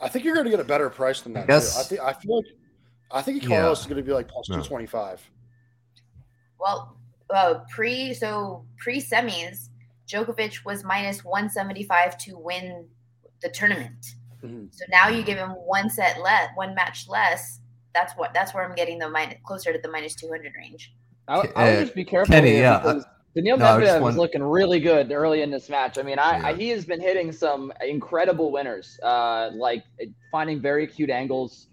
[0.00, 1.46] I think you're going to get a better price than that.
[1.48, 1.78] Yes.
[1.78, 2.46] I think I feel like
[3.10, 3.60] I think Yeah.
[3.60, 4.56] Carlos is going to be like plus No.
[4.56, 5.20] two twenty five.
[6.58, 6.96] Well,
[7.30, 9.68] uh, pre so pre semis,
[10.06, 12.86] Djokovic was minus one seventy five to win
[13.42, 14.14] the tournament.
[14.42, 14.68] Mhm.
[14.72, 17.60] So now you give him one set less, one match less.
[17.94, 18.34] That's what.
[18.34, 20.94] That's where I'm getting the minus closer to the minus two hundred range.
[21.28, 24.12] I, would- would uh, just be careful Kenny, here yeah, because Daniil no, Medvedev want-
[24.14, 25.98] is looking really good early in this match.
[25.98, 29.84] I mean, I, I he has been hitting some incredible winners, uh, like
[30.30, 31.68] finding very cute angles.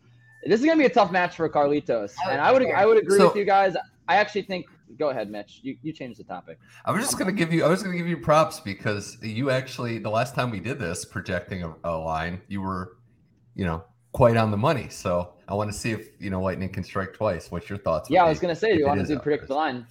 [0.45, 2.77] This is gonna be a tough match for Carlitos, I and I would concur.
[2.77, 3.75] I would agree So- with you guys.
[4.07, 4.65] I actually think.
[4.97, 5.59] Go ahead, Mitch.
[5.63, 6.59] You you changed the topic.
[6.85, 9.99] I was just gonna give you I was gonna give you props because you actually
[9.99, 12.97] the last time we did this projecting a, a line, you were,
[13.55, 14.87] you know, quite on the money.
[14.89, 17.51] So I want to see if you know Lightning can strike twice.
[17.51, 18.09] What's your thoughts?
[18.09, 19.85] Yeah, I was gonna say, do you want to do predict the line?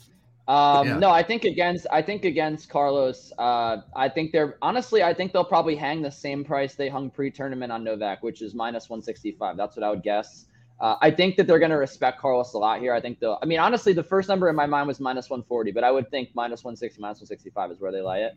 [0.49, 0.99] Um, Yeah.
[0.99, 3.33] No, I think against I think against Carlos.
[3.39, 5.03] Uh, I think they're honestly.
[5.03, 8.55] I think they'll probably hang the same price they hung pre-tournament on Novak, which is
[8.55, 9.57] minus one sixty five.
[9.57, 10.47] That's what I would guess.
[10.83, 12.93] Uh, I think that they're going to respect Carlos a lot here.
[12.93, 13.39] I think they'll.
[13.41, 15.93] I mean, honestly, the first number in my mind was minus one forty, but I
[15.93, 18.33] would think minus one sixty, minus one sixty five is where they lay it.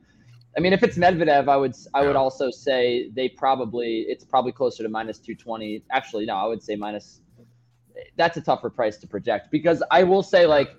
[0.56, 4.52] I mean, if it's Medvedev, I would I would also say they probably it's probably
[4.52, 5.84] closer to minus two twenty.
[5.92, 7.22] Actually, no, I would say minus.
[8.16, 10.70] That's a tougher price to project because I will say like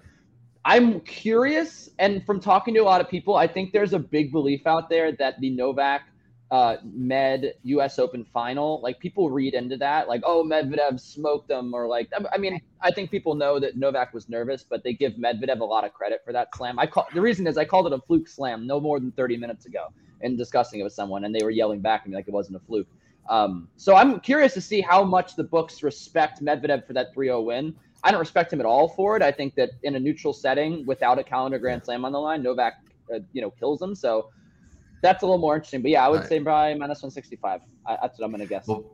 [0.64, 4.30] I'm curious, and from talking to a lot of people, I think there's a big
[4.30, 6.02] belief out there that the Novak
[6.50, 7.98] uh, Med U.S.
[7.98, 12.38] Open final, like people read into that, like oh Medvedev smoked them, or like I
[12.38, 15.84] mean, I think people know that Novak was nervous, but they give Medvedev a lot
[15.84, 16.78] of credit for that slam.
[16.78, 19.36] I call the reason is I called it a fluke slam no more than 30
[19.36, 19.88] minutes ago
[20.20, 22.56] and discussing it with someone, and they were yelling back at me like it wasn't
[22.56, 22.88] a fluke.
[23.28, 27.44] Um, so I'm curious to see how much the books respect Medvedev for that 3-0
[27.44, 27.74] win.
[28.04, 29.22] I don't respect him at all for it.
[29.22, 32.42] I think that in a neutral setting, without a calendar Grand Slam on the line,
[32.42, 32.74] Novak,
[33.12, 33.96] uh, you know, kills him.
[33.96, 34.30] So
[35.02, 35.82] that's a little more interesting.
[35.82, 36.28] But yeah, I would Right.
[36.28, 37.60] say probably minus 165.
[37.86, 38.66] I, that's what I'm going to guess.
[38.66, 38.84] Well,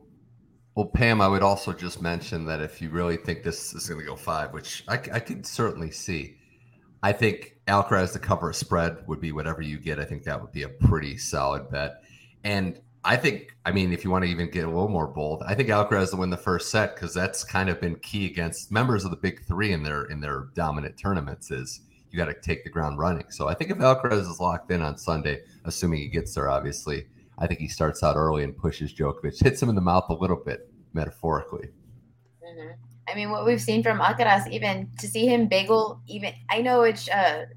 [0.75, 3.99] well, Pam, I would also just mention that if you really think this is going
[4.01, 6.37] to go five, which I, I could certainly see,
[7.03, 9.99] I think Alcaraz to cover a spread would be whatever you get.
[9.99, 12.01] I think that would be a pretty solid bet.
[12.43, 15.43] And I think, I mean, if you want to even get a little more bold,
[15.45, 18.71] I think Alcaraz to win the first set because that's kind of been key against
[18.71, 21.51] members of the big three in their in their dominant tournaments.
[21.51, 21.81] Is
[22.13, 23.25] you got to take the ground running.
[23.29, 27.07] So I think if Alcaraz is locked in on Sunday, assuming he gets there, obviously,
[27.39, 30.13] I think he starts out early and pushes Djokovic, hits him in the mouth a
[30.13, 31.69] little bit, metaphorically.
[32.41, 32.69] hmm
[33.05, 36.83] I mean, what we've seen from Alcaraz, even to see him bagel, even I know
[36.83, 37.09] it's.
[37.09, 37.47] Uh,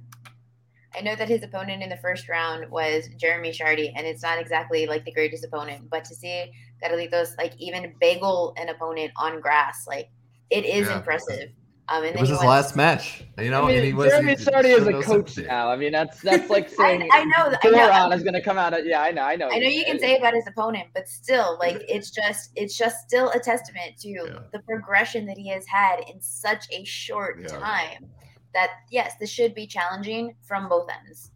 [0.96, 4.40] I know that his opponent in the first round was Jeremy Chardy, and it's not
[4.40, 5.88] exactly like the greatest opponent.
[5.88, 6.50] But to see
[6.82, 10.08] Carlitos like even bagel an opponent on grass, like
[10.50, 10.96] it is Yeah.
[10.96, 11.50] impressive.
[11.88, 14.10] Um, and It was his went- last match, you know, I mean, and he was.
[14.10, 15.42] Jeremy he Chardy is showed a coach sympathy.
[15.44, 15.70] now.
[15.70, 17.76] I mean, that's that's like saying I know, that- I know.
[17.76, 18.76] Boron is going to come out.
[18.76, 19.48] Of, yeah, I know, I know.
[19.48, 23.06] I know you can say about his opponent, but still, like it's just it's just
[23.08, 24.38] still a testament to Yeah.
[24.52, 27.48] the progression that he has had in such a short Yeah.
[27.58, 28.10] time.
[28.52, 31.30] That yes, this should be challenging from both ends.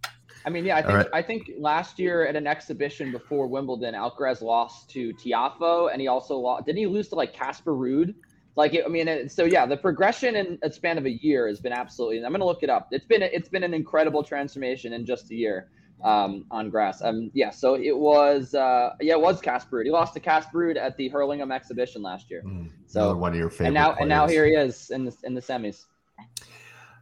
[0.44, 1.06] I mean, yeah, I think right.
[1.12, 6.08] I think last year at an exhibition before Wimbledon, Alcaraz lost to Tiafoe, and he
[6.08, 6.64] also lost.
[6.66, 8.14] Didn't he lose to like Casper Ruud?
[8.56, 11.48] Like, it, I mean, it, so yeah, the progression in a span of a year
[11.48, 12.18] has been absolutely.
[12.18, 12.88] And I'm going to look it up.
[12.90, 15.68] It's been it's been an incredible transformation in just a year
[16.04, 17.02] um, on grass.
[17.02, 20.76] Um, yeah, so it was uh, yeah, it was Casper He lost to Casper Ruud
[20.76, 22.42] at the Hurlingham exhibition last year.
[22.44, 23.66] Mm, So- one of your favorite.
[23.68, 25.84] and now and now here he is in the in the semis.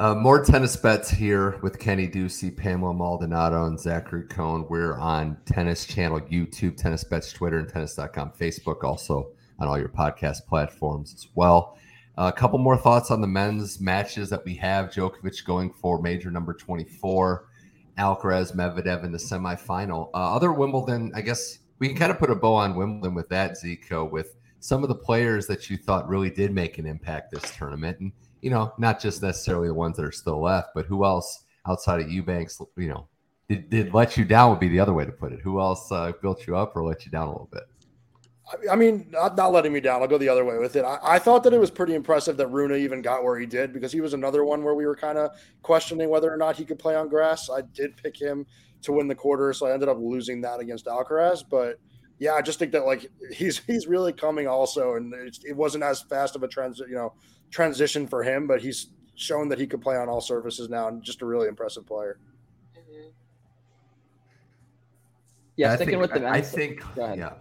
[0.00, 4.64] Uh, more tennis bets here with Kenny Ducey, Pamela Maldonado, and Zachary Cohn.
[4.70, 9.88] We're on Tennis Channel, YouTube, Tennis Bets, Twitter, and Tennis.com, Facebook, also on all your
[9.88, 11.76] podcast platforms as well.
[12.16, 14.90] a couple more thoughts on the men's matches that we have.
[14.90, 17.48] Djokovic going for major number 24,
[17.98, 20.10] Alcaraz, Medvedev in the semifinal.
[20.14, 23.28] Uh, other Wimbledon, I guess we can kind of put a bow on Wimbledon with
[23.30, 27.32] that, Zico, with some of the players that you thought really did make an impact
[27.32, 30.86] this tournament, and you know, not just necessarily the ones that are still left, but
[30.86, 33.06] who else outside of Eubanks, you know,
[33.48, 35.40] did, did let you down would be the other way to put it.
[35.40, 37.64] Who else uh, built you up or let you down a little bit?
[38.70, 40.00] I mean, not, not letting me down.
[40.00, 40.84] I'll go the other way with it.
[40.84, 43.74] I, I, thought that it was pretty impressive that Rune even got where he did
[43.74, 46.64] because he was another one where we were kind of questioning whether or not he
[46.64, 47.50] could play on grass.
[47.50, 48.46] I did pick him
[48.82, 51.44] to win the quarter, so I ended up losing that against Alcaraz.
[51.48, 51.78] But
[52.18, 55.12] yeah, I just think that like he's he's really coming also, and
[55.44, 57.12] it wasn't as fast of a transit, you know,
[57.50, 61.02] transition for him, but he's shown that he could play on all surfaces now, and
[61.02, 62.18] just a really impressive player.
[62.76, 63.08] Mm-hmm.
[65.56, 66.32] Yeah, sticking think, with the men.
[66.32, 66.82] I think.
[66.94, 67.32] Go yeah,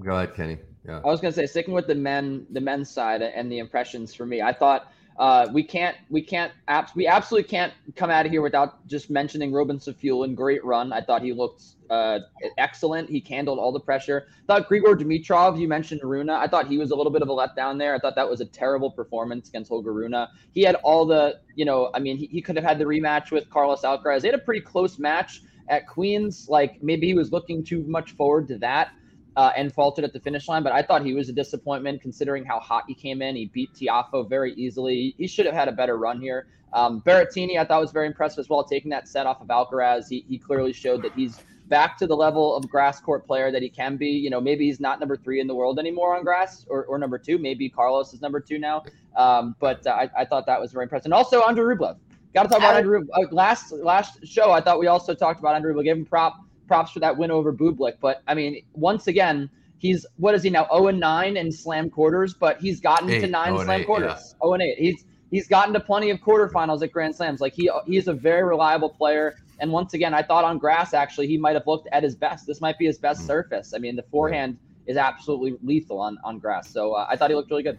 [0.00, 0.58] go ahead, Kenny.
[0.86, 1.00] Yeah.
[1.04, 4.26] I was gonna say sticking with the men, the men's side and the impressions for
[4.26, 4.42] me.
[4.42, 8.42] I thought uh, we can't, we can't, abs- we absolutely can't come out of here
[8.42, 10.34] without just mentioning Roman Safiullin.
[10.34, 10.92] Great run.
[10.92, 12.18] I thought he looked uh,
[12.58, 13.08] excellent.
[13.08, 14.26] He handled all the pressure.
[14.46, 16.30] Thought Grigor Dimitrov, you mentioned Rune.
[16.30, 17.94] I thought he was a little bit of a letdown there.
[17.94, 20.14] I thought that was a terrible performance against Holger Rune.
[20.52, 23.30] He had all the, you know, I mean, he, he could have had the rematch
[23.30, 24.22] with Carlos Alcaraz.
[24.22, 26.48] They had a pretty close match at Queens.
[26.48, 28.90] Like maybe he was looking too much forward to that
[29.36, 30.62] uh, and faltered at the finish line.
[30.62, 33.36] But I thought he was a disappointment considering how hot he came in.
[33.36, 35.14] He beat Tiafoe very easily.
[35.18, 36.46] He should have had a better run here.
[36.72, 40.08] Um, Berrettini, I thought was very impressive as well, taking that set off of Alcaraz.
[40.08, 43.62] He, he clearly showed that he's back to the level of grass court player that
[43.62, 44.08] he can be.
[44.08, 46.98] You know, maybe he's not number three in the world anymore on grass or, or
[46.98, 47.38] number two.
[47.38, 48.82] Maybe Carlos is number two now.
[49.16, 51.06] Um, but uh, I, I thought that was very impressive.
[51.06, 51.96] And also Andrei Rublev.
[52.34, 53.06] Got to talk about Andrew.
[53.14, 55.84] Uh, last last show, I thought we also talked about Andrew Rublev.
[55.84, 57.94] Give him prop props for that win over Bublik.
[58.00, 60.66] But I mean, once again, he's what is he now?
[60.72, 64.34] 0 and 9 in slam quarters, but he's gotten eight, to nine slam eight, quarters.
[64.40, 64.46] Yeah.
[64.46, 64.78] 0 and 8.
[64.78, 67.40] He's he's gotten to plenty of quarterfinals at Grand Slams.
[67.40, 69.36] Like he he's a very reliable player.
[69.60, 72.46] And once again, I thought on grass actually he might have looked at his best.
[72.46, 73.26] This might be his best mm.
[73.26, 73.72] surface.
[73.74, 76.70] I mean, the forehand is absolutely lethal on on grass.
[76.70, 77.78] So uh, I thought he looked really good.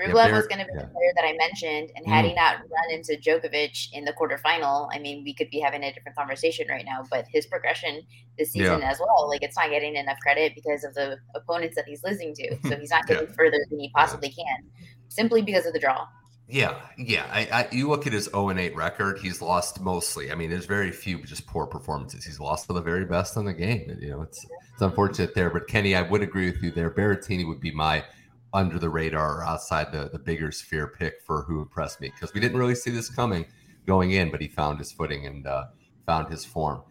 [0.00, 0.82] Rublev yeah, was going to be yeah.
[0.82, 2.28] the player that I mentioned, and had mm.
[2.28, 5.92] he not run into Djokovic in the quarterfinal, I mean, we could be having a
[5.92, 7.04] different conversation right now.
[7.10, 8.02] But his progression
[8.38, 8.90] this season yeah.
[8.90, 12.34] as well, like it's not getting enough credit because of the opponents that he's losing
[12.34, 12.56] to.
[12.68, 14.64] So he's not getting further than he possibly can,
[15.08, 16.06] simply because of the draw.
[16.48, 17.26] Yeah, yeah.
[17.30, 19.18] I, I, you look at his 0 and 8 record.
[19.18, 20.30] He's lost mostly.
[20.30, 22.24] I mean, there's very few just poor performances.
[22.24, 23.96] He's lost to the very best in the game.
[24.00, 25.50] You know, it's it's unfortunate there.
[25.50, 26.90] But Kenny, I would agree with you there.
[26.90, 28.04] Berrettini would be my
[28.54, 32.34] under the radar or outside the, the bigger sphere pick for who impressed me because
[32.34, 33.46] we didn't really see this coming
[33.86, 35.64] going in, but he found his footing and uh,
[36.06, 36.82] found his form.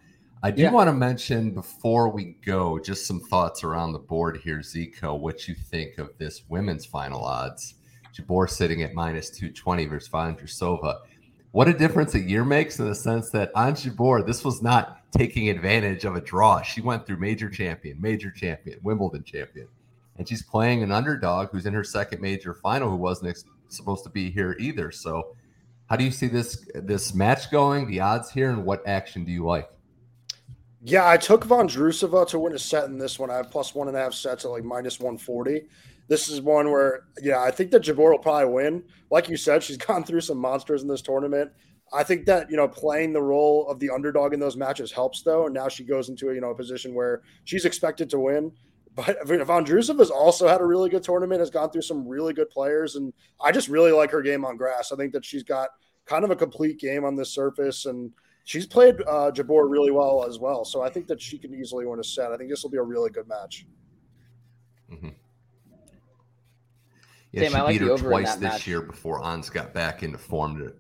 [0.43, 0.71] I do yeah.
[0.71, 5.47] want to mention before we go just some thoughts around the board here, Zico, what
[5.47, 7.75] you think of this women's final odds.
[8.15, 10.99] Jabeur sitting at minus 220 versus Vondrousova.
[11.51, 14.99] What a difference a year makes in the sense that on Jabeur, this was not
[15.11, 16.61] taking advantage of a draw.
[16.61, 19.67] She went through major champion, major champion, Wimbledon champion
[20.21, 24.03] and she's playing an underdog who's in her second major final who wasn't ex- supposed
[24.03, 24.91] to be here either.
[24.91, 25.35] So,
[25.89, 27.87] how do you see this this match going?
[27.87, 29.67] The odds here, and what action do you like?
[30.83, 33.31] Yeah, I took Von Vondrousova to win a set in this one.
[33.31, 35.63] I have plus one and a half sets at like minus 140.
[36.07, 38.83] This is one where, yeah, I think that Jabeur will probably win.
[39.09, 41.51] Like you said, she's gone through some monsters in this tournament.
[41.91, 45.23] I think that you know playing the role of the underdog in those matches helps
[45.23, 48.19] though, and now she goes into a you know a position where she's expected to
[48.19, 48.51] win.
[49.05, 52.49] But Vondrousova has also had a really good tournament, has gone through some really good
[52.49, 54.91] players, and I just really like her game on grass.
[54.91, 55.69] I think that she's got
[56.05, 58.11] kind of a complete game on this surface, and
[58.43, 60.65] she's played uh, Jabeur really well as well.
[60.65, 62.31] So I think that she can easily win a set.
[62.31, 63.65] I think this will be a really good match.
[64.91, 65.09] Mm-hmm.
[67.31, 68.67] Yeah, Same, she like beat her twice this match.
[68.67, 70.57] year before Ons got back into form.
[70.57, 70.73] To,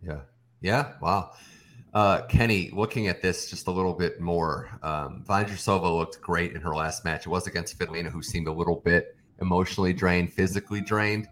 [0.00, 0.20] yeah,
[0.60, 1.32] yeah, wow.
[1.96, 6.60] Uh, Kenny, looking at this just a little bit more, um, Vondrousova looked great in
[6.60, 7.24] her last match.
[7.24, 11.26] It was against Svitolina, who seemed a little bit emotionally drained, physically drained.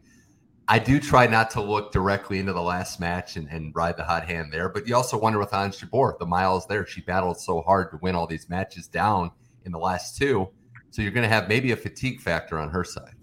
[0.66, 4.04] I do try not to look directly into the last match and, and ride the
[4.04, 6.86] hot hand there, but you also wonder with Ons Jabeur, the miles there.
[6.86, 9.32] She battled so hard to win all these matches down
[9.66, 10.48] in the last two.
[10.92, 13.13] So you're going to have maybe a fatigue factor on her side.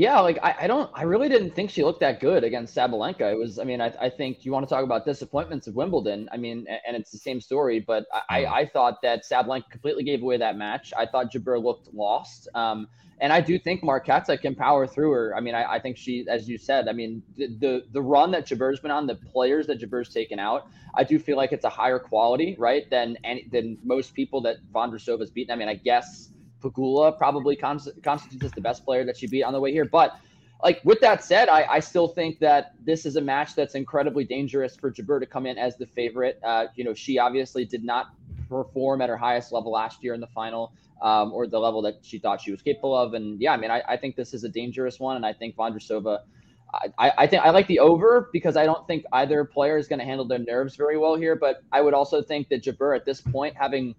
[0.00, 3.30] Yeah, like I, I, don't, I really didn't think she looked that good against Sabalenka.
[3.30, 6.26] It was, I mean, I, I think you want to talk about disappointments of Wimbledon.
[6.32, 10.22] I mean, and it's the same story, but I, I thought that Sabalenka completely gave
[10.22, 10.94] away that match.
[10.96, 12.48] I thought Jabeur looked lost.
[12.54, 12.88] Um,
[13.20, 15.36] and I do think Marketa can power through her.
[15.36, 18.30] I mean, I, I think she, as you said, I mean, the, the, the run
[18.30, 21.66] that Jabeur's been on, the players that Jabeur's taken out, I do feel like it's
[21.66, 25.52] a higher quality, right, than any, than most people that Vondrousova's beaten.
[25.52, 26.30] I mean, I guess
[26.60, 29.84] Pegula probably constitutes as the best player that she beat on the way here.
[29.84, 30.16] But
[30.62, 34.24] like with that said, I, I still think that this is a match that's incredibly
[34.24, 36.38] dangerous for Jabeur to come in as the favorite.
[36.44, 38.08] Uh, you know, she obviously did not
[38.48, 41.98] perform at her highest level last year in the final, um, or the level that
[42.02, 43.14] she thought she was capable of.
[43.14, 45.56] And yeah, I mean, I, I think this is a dangerous one, and I think
[45.56, 46.20] Vondrousova.
[46.72, 49.98] I, I think I like the over because I don't think either player is going
[49.98, 51.34] to handle their nerves very well here.
[51.34, 53.96] But I would also think that Jabeur at this point, having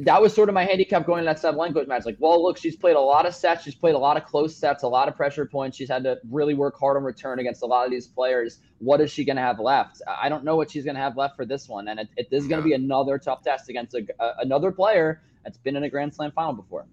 [0.00, 2.06] that was sort of my handicap going into that Sabalenka match.
[2.06, 3.64] Like, well, look, she's played a lot of sets.
[3.64, 5.76] She's played a lot of close sets, a lot of pressure points.
[5.76, 8.60] She's had to really work hard on return against a lot of these players.
[8.78, 10.00] What is she going to have left?
[10.08, 11.88] I don't know what she's going to have left for this one.
[11.88, 14.72] And it, it this is going to be another tough test against a, a, another
[14.72, 16.86] player that's been in a Grand Slam final before.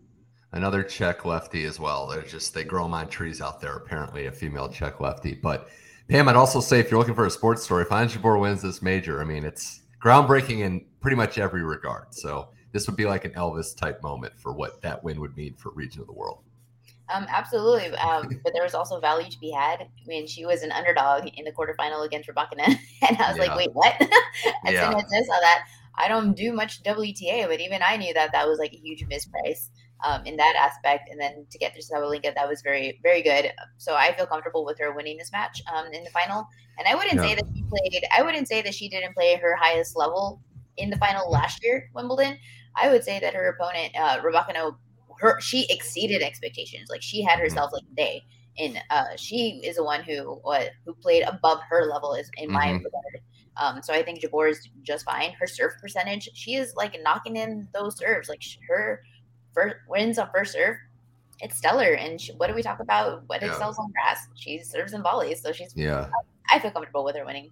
[0.51, 2.07] Another Czech lefty as well.
[2.07, 5.35] They're just, they grow them on trees out there, apparently, a female Czech lefty.
[5.35, 5.69] But
[6.09, 8.63] Pam, I'd also say if you're looking for a sports story, if Ons Jabeur wins
[8.63, 12.15] this major, I mean, it's groundbreaking in pretty much every regard.
[12.15, 15.55] So, this would be like an Elvis type moment for what that win would mean
[15.55, 16.43] for region of the world.
[17.09, 17.89] Um, absolutely.
[17.97, 19.81] Um, but there was also value to be had.
[19.81, 22.67] I mean, she was an underdog in the quarterfinal against Rybakina.
[23.07, 23.43] and I was yeah.
[23.43, 23.95] like, wait, what?
[24.01, 24.89] as yeah.
[24.89, 28.31] soon as I saw that, I don't do much WTA, but even I knew that
[28.31, 29.69] that was like a huge misprice
[30.03, 31.09] um, in that aspect.
[31.11, 33.51] And then to get through Sabalenka, that was very, very good.
[33.77, 36.47] So I feel comfortable with her winning this match um, in the final.
[36.77, 37.21] And I wouldn't yeah.
[37.21, 40.41] say that she played, I wouldn't say that she didn't play her highest level
[40.77, 42.37] in the final last year, Wimbledon.
[42.75, 44.75] I would say that her opponent, uh, Rybakina,
[45.19, 46.89] her she exceeded expectations.
[46.89, 47.41] Like she had mm-hmm.
[47.41, 48.23] herself like day,
[48.57, 52.51] and uh, she is the one who uh, who played above her level is in
[52.51, 52.85] my mm-hmm.
[52.85, 53.21] regard.
[53.57, 55.33] Um, so I think Jabeur is just fine.
[55.39, 58.29] Her serve percentage, she is like knocking in those serves.
[58.29, 59.03] Like her
[59.53, 60.77] first wins on first serve,
[61.41, 61.93] it's stellar.
[61.93, 63.23] And she, what do we talk about?
[63.27, 63.49] What yeah.
[63.49, 64.27] excels on grass?
[64.35, 66.09] She serves and volleys, so she's yeah.
[66.49, 67.51] I feel comfortable with her winning.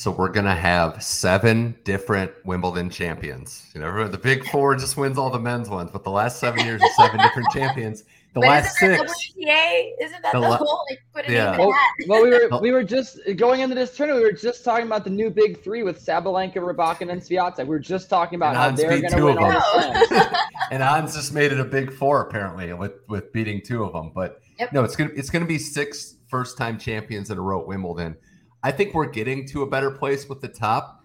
[0.00, 3.70] So we're gonna have seven different Wimbledon champions.
[3.74, 6.64] You know, the Big Four just wins all the men's ones, but the last seven
[6.64, 8.04] years are seven different champions.
[8.32, 9.32] The but last isn't six.
[9.36, 9.90] WTA?
[10.00, 11.58] Isn't that the, the whole like put it yeah.
[11.58, 11.74] well,
[12.08, 14.24] well, we were we were just going into this tournament.
[14.24, 17.58] We were just talking about the new Big Three with Sabalenka, Rybakina, and Swiatek.
[17.58, 20.38] We were just talking about and how they're going to win all the
[20.70, 24.12] And Ons just made it a Big Four apparently with with beating two of them.
[24.14, 24.72] But yep.
[24.72, 28.16] no, it's gonna it's gonna be six first time champions in a row at Wimbledon.
[28.62, 31.04] I think we're getting to a better place with the top,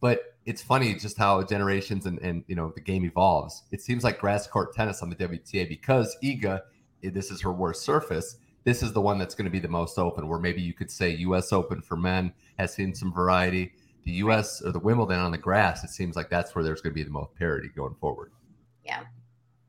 [0.00, 3.62] but it's funny just how generations and, and you know the game evolves.
[3.70, 6.60] It seems like grass court tennis on the WTA because Iga,
[7.04, 8.36] eh, this is her worst surface.
[8.64, 10.28] This is the one that's going to be the most open.
[10.28, 11.52] Where maybe you could say U.S.
[11.52, 13.72] Open for men has seen some variety.
[14.04, 14.60] The U.S.
[14.62, 17.04] or the Wimbledon on the grass, it seems like that's where there's going to be
[17.04, 18.32] the most parity going forward.
[18.84, 19.04] Yeah.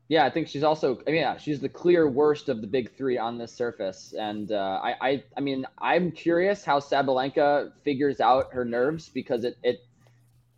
[0.09, 0.99] Yeah, I think she's also.
[1.07, 4.51] I mean, yeah, she's the clear worst of the big three on this surface, and
[4.51, 9.57] uh, I, I, I mean, I'm curious how Sabalenka figures out her nerves because it,
[9.63, 9.79] it,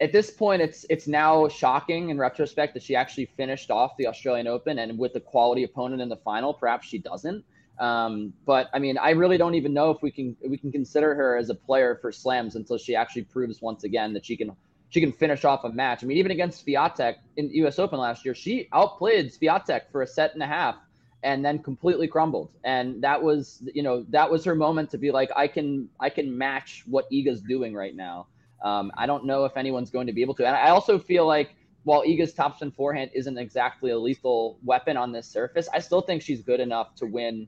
[0.02, 4.08] at this point, it's it's now shocking in retrospect that she actually finished off the
[4.08, 6.54] Australian Open and with a quality opponent in the final.
[6.54, 7.46] Perhaps she doesn't.
[7.80, 11.14] Um, but I mean, I really don't even know if we can we can consider
[11.14, 14.52] her as a player for slams until she actually proves once again that she can
[14.90, 16.04] she can finish off a match.
[16.04, 17.80] I mean, even against Swiatek in the U.S.
[17.80, 20.76] Open last year, she outplayed Swiatek for a set and a half,
[21.24, 22.52] and then completely crumbled.
[22.64, 26.10] And that was, you know, that was her moment to be like, I can, I
[26.10, 28.28] can match what Iga's doing right now.
[28.64, 30.46] Um, I don't know if anyone's going to be able to.
[30.46, 35.12] And I also feel like while Iga's topspin forehand isn't exactly a lethal weapon on
[35.12, 37.48] this surface, I still think she's good enough to win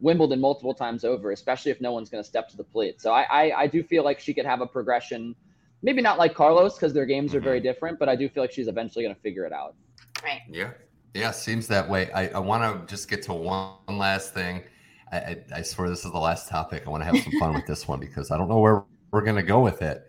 [0.00, 3.00] Wimbledon multiple times over, especially if no one's going to step to the plate.
[3.00, 5.34] So I, I, I do feel like she could have a progression
[5.82, 7.64] maybe not like Carlos because their games are very mm-hmm.
[7.64, 9.74] different, but I do feel like she's eventually going to figure it out.
[10.22, 10.40] Right.
[10.48, 10.70] Yeah.
[11.14, 11.30] Yeah.
[11.32, 12.10] Seems that way.
[12.12, 14.62] I, I want to just get to one last thing.
[15.10, 16.84] I, I, I, swear this is the last topic.
[16.86, 19.22] I want to have some fun with this one because I don't know where we're
[19.22, 20.08] going to go with it.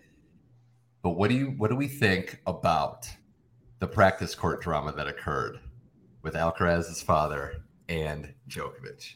[1.01, 3.09] But what do you what do we think about
[3.79, 5.59] the practice court drama that occurred
[6.21, 9.15] with Alcaraz's father and Djokovic?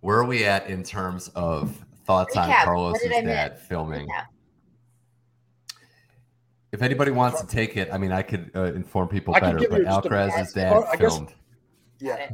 [0.00, 2.60] Where are we at in terms of thoughts Recap.
[2.60, 4.06] on Carlos's dad filming?
[4.06, 4.26] Recap
[6.72, 9.58] if anybody wants to take it, I mean, I could uh, inform people better.
[9.68, 11.34] But Alcaraz's dad Car- filmed.
[12.00, 12.30] Guess, yeah.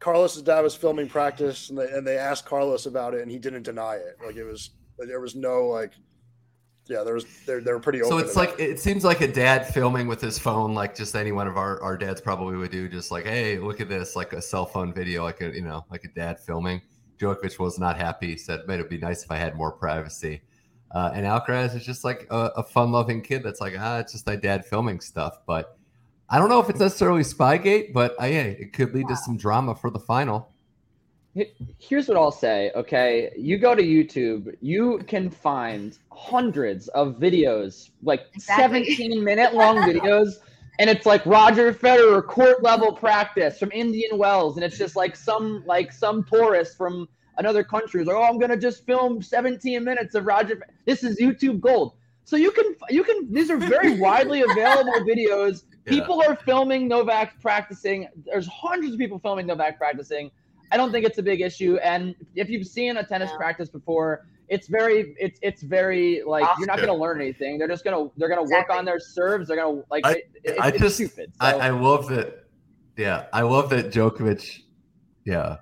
[0.00, 3.38] Carlos's dad was filming practice, and they and they asked Carlos about it, and he
[3.38, 4.16] didn't deny it.
[4.24, 5.92] Like it was, there was no like,
[6.88, 8.18] yeah, there was they're they're pretty open.
[8.18, 11.32] So it's like it seems like a dad filming with his phone, like just any
[11.32, 14.32] one of our our dads probably would do, just like, hey, look at this, like
[14.32, 16.80] a cell phone video, like a you know, like a dad filming.
[17.18, 18.36] Djokovic was not happy.
[18.36, 20.40] Said, "It would be nice if I had more privacy."
[20.90, 24.12] Uh, and Alcaraz is just like a, a fun loving kid that's like, ah, it's
[24.12, 25.40] just my dad filming stuff.
[25.46, 25.76] But
[26.30, 29.36] I don't know if it's necessarily Spygate, but uh, yeah, it could lead to some
[29.36, 30.50] drama for the final.
[31.78, 32.72] Here's what I'll say.
[32.74, 33.30] Okay.
[33.36, 38.84] You go to YouTube, you can find hundreds of videos, like exactly.
[38.84, 40.36] 17 minute long videos.
[40.80, 44.56] And it's like Roger Federer court level practice from Indian Wells.
[44.56, 47.08] And it's just like some like some tourist from
[47.38, 50.60] another country is like, oh, I'm gonna just film 17 minutes of Roger.
[50.84, 51.94] This is YouTube gold.
[52.24, 55.62] So you can you can these are very widely available videos.
[55.86, 55.92] Yeah.
[55.94, 58.06] People are filming Novak practicing.
[58.26, 60.30] There's hundreds of people filming Novak practicing.
[60.70, 61.76] I don't think it's a big issue.
[61.78, 63.38] And if you've seen a tennis No.
[63.38, 67.56] practice before, it's very it's it's very like you're not gonna learn anything.
[67.58, 69.48] They're just gonna they're gonna work on their serves.
[69.48, 71.32] They're gonna like I- it, it- I it's just- stupid.
[71.40, 72.44] I, I love that.
[72.98, 74.64] Yeah, I love that Djokovic.
[75.24, 75.58] Yeah,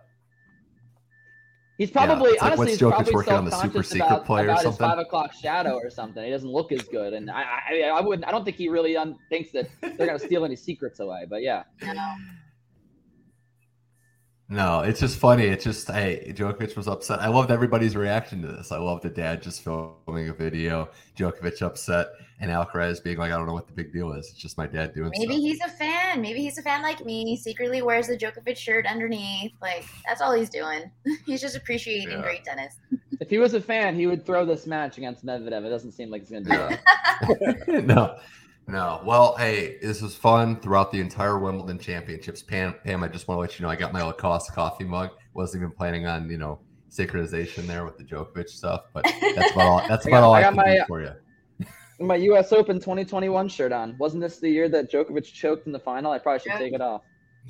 [1.79, 4.07] He's probably it's like, honestly what's he's Djokovic probably working on the super self-conscious secret
[4.07, 4.87] about, play or about his something?
[4.89, 6.24] five o'clock shadow or something.
[6.24, 8.97] He doesn't look as good, and I I, I wouldn't I don't think he really
[8.97, 11.27] un- thinks that they're gonna steal any secrets away.
[11.29, 11.64] But yeah,
[14.49, 14.80] No.
[14.80, 15.44] no, it's just funny.
[15.47, 17.20] It's just hey, Djokovic was upset.
[17.20, 18.70] I loved everybody's reaction to this.
[18.72, 20.88] I loved the dad just filming a video,
[21.18, 22.09] Djokovic upset,
[22.40, 24.28] and Alcaraz being like, "I don't know what the big deal is.
[24.30, 26.20] It's just my dad doing Maybe stuff." he's a fan.
[26.20, 27.36] Maybe he's a fan like me.
[27.36, 29.53] Secretly wears the Djokovic shirt underneath.
[29.61, 30.90] Like that's all he's doing.
[31.26, 32.22] he's just appreciating Yeah.
[32.22, 32.76] great tennis.
[33.20, 35.64] if he was a fan, he would throw this match against Medvedev.
[35.64, 36.51] It doesn't seem like he's gonna do
[37.68, 37.84] that.
[37.86, 38.16] no,
[38.69, 39.01] no.
[39.05, 42.43] Well, hey, this was fun throughout the entire Wimbledon championships.
[42.43, 45.11] Pam, Pam, I just want to let you know I got my Lacoste coffee mug.
[45.35, 46.59] Wasn't even planning on you know
[46.91, 49.05] synchronization there with the Djokovic stuff, but
[49.35, 49.89] that's about all.
[49.89, 51.11] That's I about got- all I I, got can my- do for you.
[51.99, 52.53] My U.S.
[52.53, 53.97] Open 2021 shirt on.
[53.99, 56.12] Wasn't this the year that Djokovic choked in the final?
[56.12, 56.59] I probably should Yeah.
[56.59, 57.01] take it off.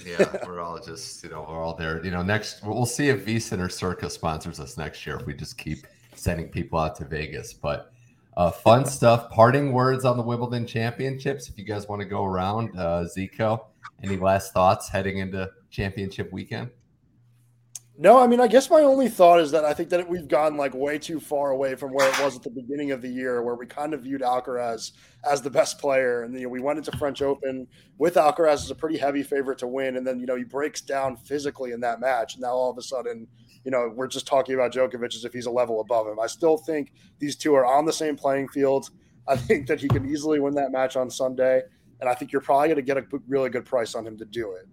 [0.05, 2.05] Yeah, we're all just you know we're all there.
[2.05, 5.33] You know, next we'll see if V Center Circa sponsors us next year if we
[5.35, 5.79] just keep
[6.15, 7.55] sending people out to Vegas.
[7.55, 7.91] But
[8.37, 9.31] uh, fun stuff.
[9.31, 11.49] Parting words on the Wimbledon Championships.
[11.49, 13.67] If you guys want to go around, uh, Zico,
[14.03, 16.71] any last thoughts heading into championship weekend?
[17.99, 20.59] No, I mean, I guess my only thought is that I think that we've gone
[20.59, 23.43] like way too far away from where it was at the beginning of the year,
[23.43, 24.93] where we kind of viewed Alcaraz
[25.25, 27.67] as the best player, and you know, we went into French Open
[27.97, 30.83] with Alcaraz as a pretty heavy favorite to win, and then you know he breaks
[30.83, 33.27] down physically in that match, and now all of a sudden,
[33.65, 36.21] you know, we're just talking about Djokovic as if he's a level above him.
[36.21, 38.91] I still think these two are on the same playing field.
[39.27, 41.63] I think that he can easily win that match on Sunday,
[42.01, 44.27] and I think you're probably going to get a really good price on him to
[44.27, 44.67] do it.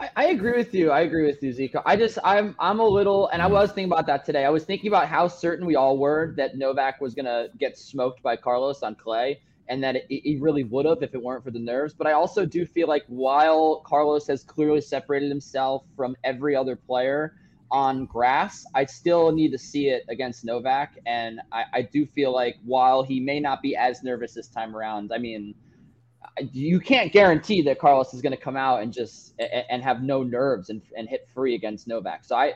[0.00, 0.90] I, I agree with you.
[0.90, 1.82] I agree with you, Zico.
[1.84, 4.44] I just I'm I'm a little, and I was thinking about that today.
[4.44, 8.22] I was thinking about how certain we all were that Novak was gonna get smoked
[8.22, 11.58] by Carlos on clay, and that he really would have if it weren't for the
[11.58, 11.94] nerves.
[11.94, 16.76] But I also do feel like while Carlos has clearly separated himself from every other
[16.76, 17.34] player
[17.70, 22.32] on grass, I still need to see it against Novak, and I, I do feel
[22.32, 25.54] like while he may not be as nervous this time around, I mean
[26.52, 30.22] you can't guarantee that Carlos is going to come out and just and have no
[30.22, 32.24] nerves and, and hit free against Novak.
[32.24, 32.54] So I,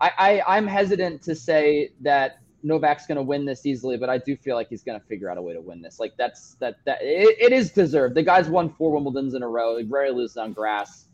[0.00, 4.18] I, I I'm hesitant to say that Novak's going to win this easily, but I
[4.18, 6.00] do feel like he's going to figure out a way to win this.
[6.00, 8.14] Like that's that that it, it is deserved.
[8.14, 9.76] The guy's won four Wimbledons in a row.
[9.78, 11.06] He rarely loses on grass.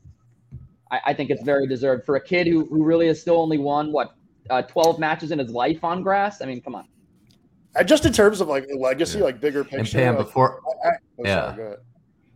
[0.91, 3.59] I, I think it's very deserved for a kid who who really has still only
[3.59, 4.15] won what
[4.49, 6.41] uh, 12 matches in his life on grass.
[6.43, 6.87] I mean, come on.
[7.77, 9.25] And just in terms of like legacy, Yeah.
[9.25, 9.77] like bigger picture.
[9.77, 9.99] And picture.
[9.99, 11.35] Pam, like- before I- I- oh, Yeah.
[11.35, 11.79] sorry, go ahead.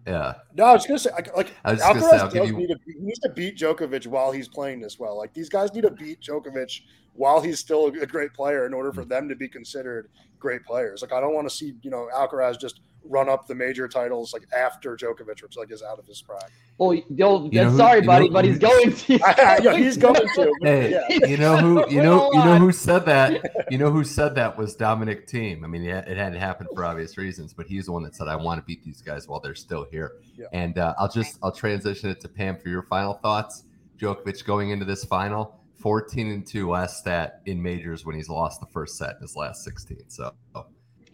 [0.06, 2.50] Yeah, No, I was gonna say like, like I was just gonna say, Alcaraz does
[2.50, 5.16] you- need to he needs to beat Djokovic while he's playing this well.
[5.16, 6.80] Like these guys need to beat Djokovic
[7.14, 9.08] while he's still a great player in order for hmm.
[9.08, 11.00] them to be considered great players.
[11.00, 14.32] Like I don't want to see you know Alcaraz just run up the major titles
[14.32, 16.40] like after Djokovic, which like is out of his prime.
[16.78, 19.14] Well, you'll, You know who- sorry, you buddy, know but he's going to.
[19.62, 20.28] yeah, he's going to.
[20.36, 21.26] but Hey, yeah.
[21.26, 23.50] you know who you know you know who said that?
[23.70, 25.64] You know who said that was Dominic Thiem.
[25.64, 28.28] I mean, yeah, it hadn't happened for obvious reasons, but he's the one that said,
[28.28, 30.46] "I want to beat these guys while they're still here." Yeah.
[30.52, 33.64] And uh, I'll just I'll transition it to Pam for your final thoughts.
[33.98, 38.60] Djokovic going into this final, fourteen and two last stat in majors when he's lost
[38.60, 40.04] the first set in his last sixteen.
[40.08, 40.34] So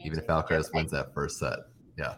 [0.05, 1.59] even if Alcaraz wins that first set,
[2.01, 2.15] yeah,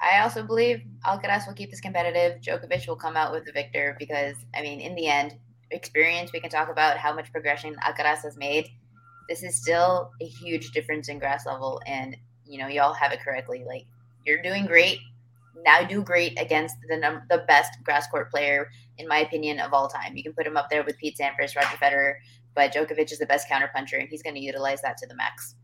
[0.00, 2.40] I also believe Alcaraz will keep this competitive.
[2.42, 5.36] Djokovic will come out with the victor because, I mean, in the end,
[5.70, 8.68] experience, we can talk about how much progression Alcaraz has made.
[9.28, 11.80] This is still a huge difference in grass level.
[11.86, 13.64] And, you know, y'all have it correctly.
[13.66, 13.86] Like,
[14.26, 14.98] you're doing great.
[15.64, 18.68] Now do great against the num- the best grass court player,
[18.98, 20.14] in my opinion, of all time.
[20.14, 22.16] You can put him up there with Pete Sampras, Roger Federer,
[22.54, 25.54] but Djokovic is the best counterpuncher, and he's going to utilize that to the max.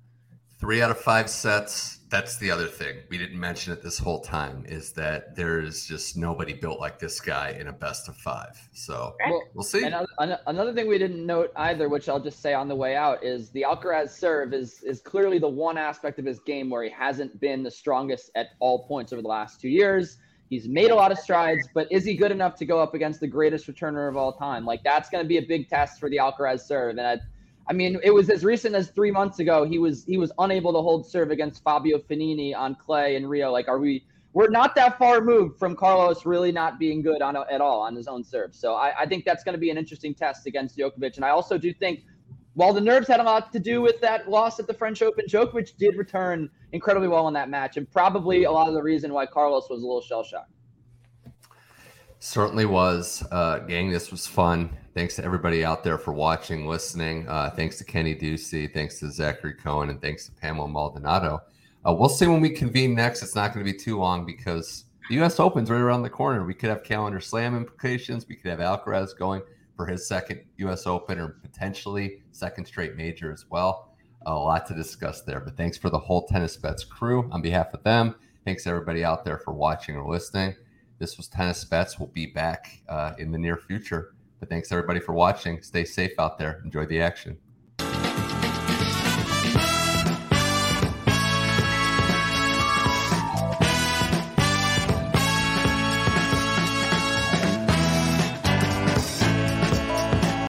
[0.62, 1.98] Three out of five sets.
[2.08, 6.16] That's the other thing we didn't mention it this whole time is that there's just
[6.16, 8.56] nobody built like this guy in a best of five.
[8.72, 9.82] So Well, we'll see.
[9.82, 12.94] Another, an- another thing we didn't note either, which I'll just say on the way
[12.94, 16.84] out, is the Alcaraz serve is is clearly the one aspect of his game where
[16.84, 20.18] he hasn't been the strongest at all points over the last two years.
[20.48, 23.18] He's made a lot of strides, but is he good enough to go up against
[23.18, 24.64] the greatest returner of all time?
[24.64, 26.98] Like that's going to be a big test for the Alcaraz serve.
[26.98, 27.18] And I,
[27.68, 29.64] I mean, it was as recent as three months ago.
[29.64, 33.52] He was he was unable to hold serve against Fabio Fognini on clay in Rio.
[33.52, 34.04] Like, are we?
[34.34, 37.94] We're not that far removed from Carlos really not being good on at all on
[37.94, 38.54] his own serve.
[38.54, 41.16] So I, I think that's going to be an interesting test against Djokovic.
[41.16, 42.00] And I also do think,
[42.54, 45.26] while the nerves had a lot to do with that loss at the French Open,
[45.26, 49.12] Djokovic did return incredibly well in that match, and probably a lot of the reason
[49.12, 50.50] why Carlos was a little shell shocked.
[52.18, 53.22] Certainly was.
[53.30, 54.70] Uh, gang, this was fun.
[54.94, 57.26] Thanks to everybody out there for watching, listening.
[57.26, 58.70] Uh, thanks to Kenny Ducey.
[58.70, 59.88] Thanks to Zachary Cohen.
[59.88, 61.40] And thanks to Pamela Maldonado.
[61.86, 63.22] Uh, we'll see when we convene next.
[63.22, 65.40] It's not going to be too long because the U.S.
[65.40, 66.44] Open's right around the corner.
[66.44, 68.28] We could have calendar slam implications.
[68.28, 69.40] We could have Alcaraz going
[69.76, 70.86] for his second U.S.
[70.86, 73.94] Open or potentially second straight major as well.
[74.26, 75.40] A lot to discuss there.
[75.40, 77.30] But thanks for the whole Tennis Bets crew.
[77.32, 78.14] On behalf of them,
[78.44, 80.54] thanks everybody out there for watching or listening.
[80.98, 81.98] This was Tennis Bets.
[81.98, 84.12] We'll be back uh, in the near future.
[84.42, 85.62] But thanks everybody for watching.
[85.62, 86.60] Stay safe out there.
[86.64, 87.38] Enjoy the action.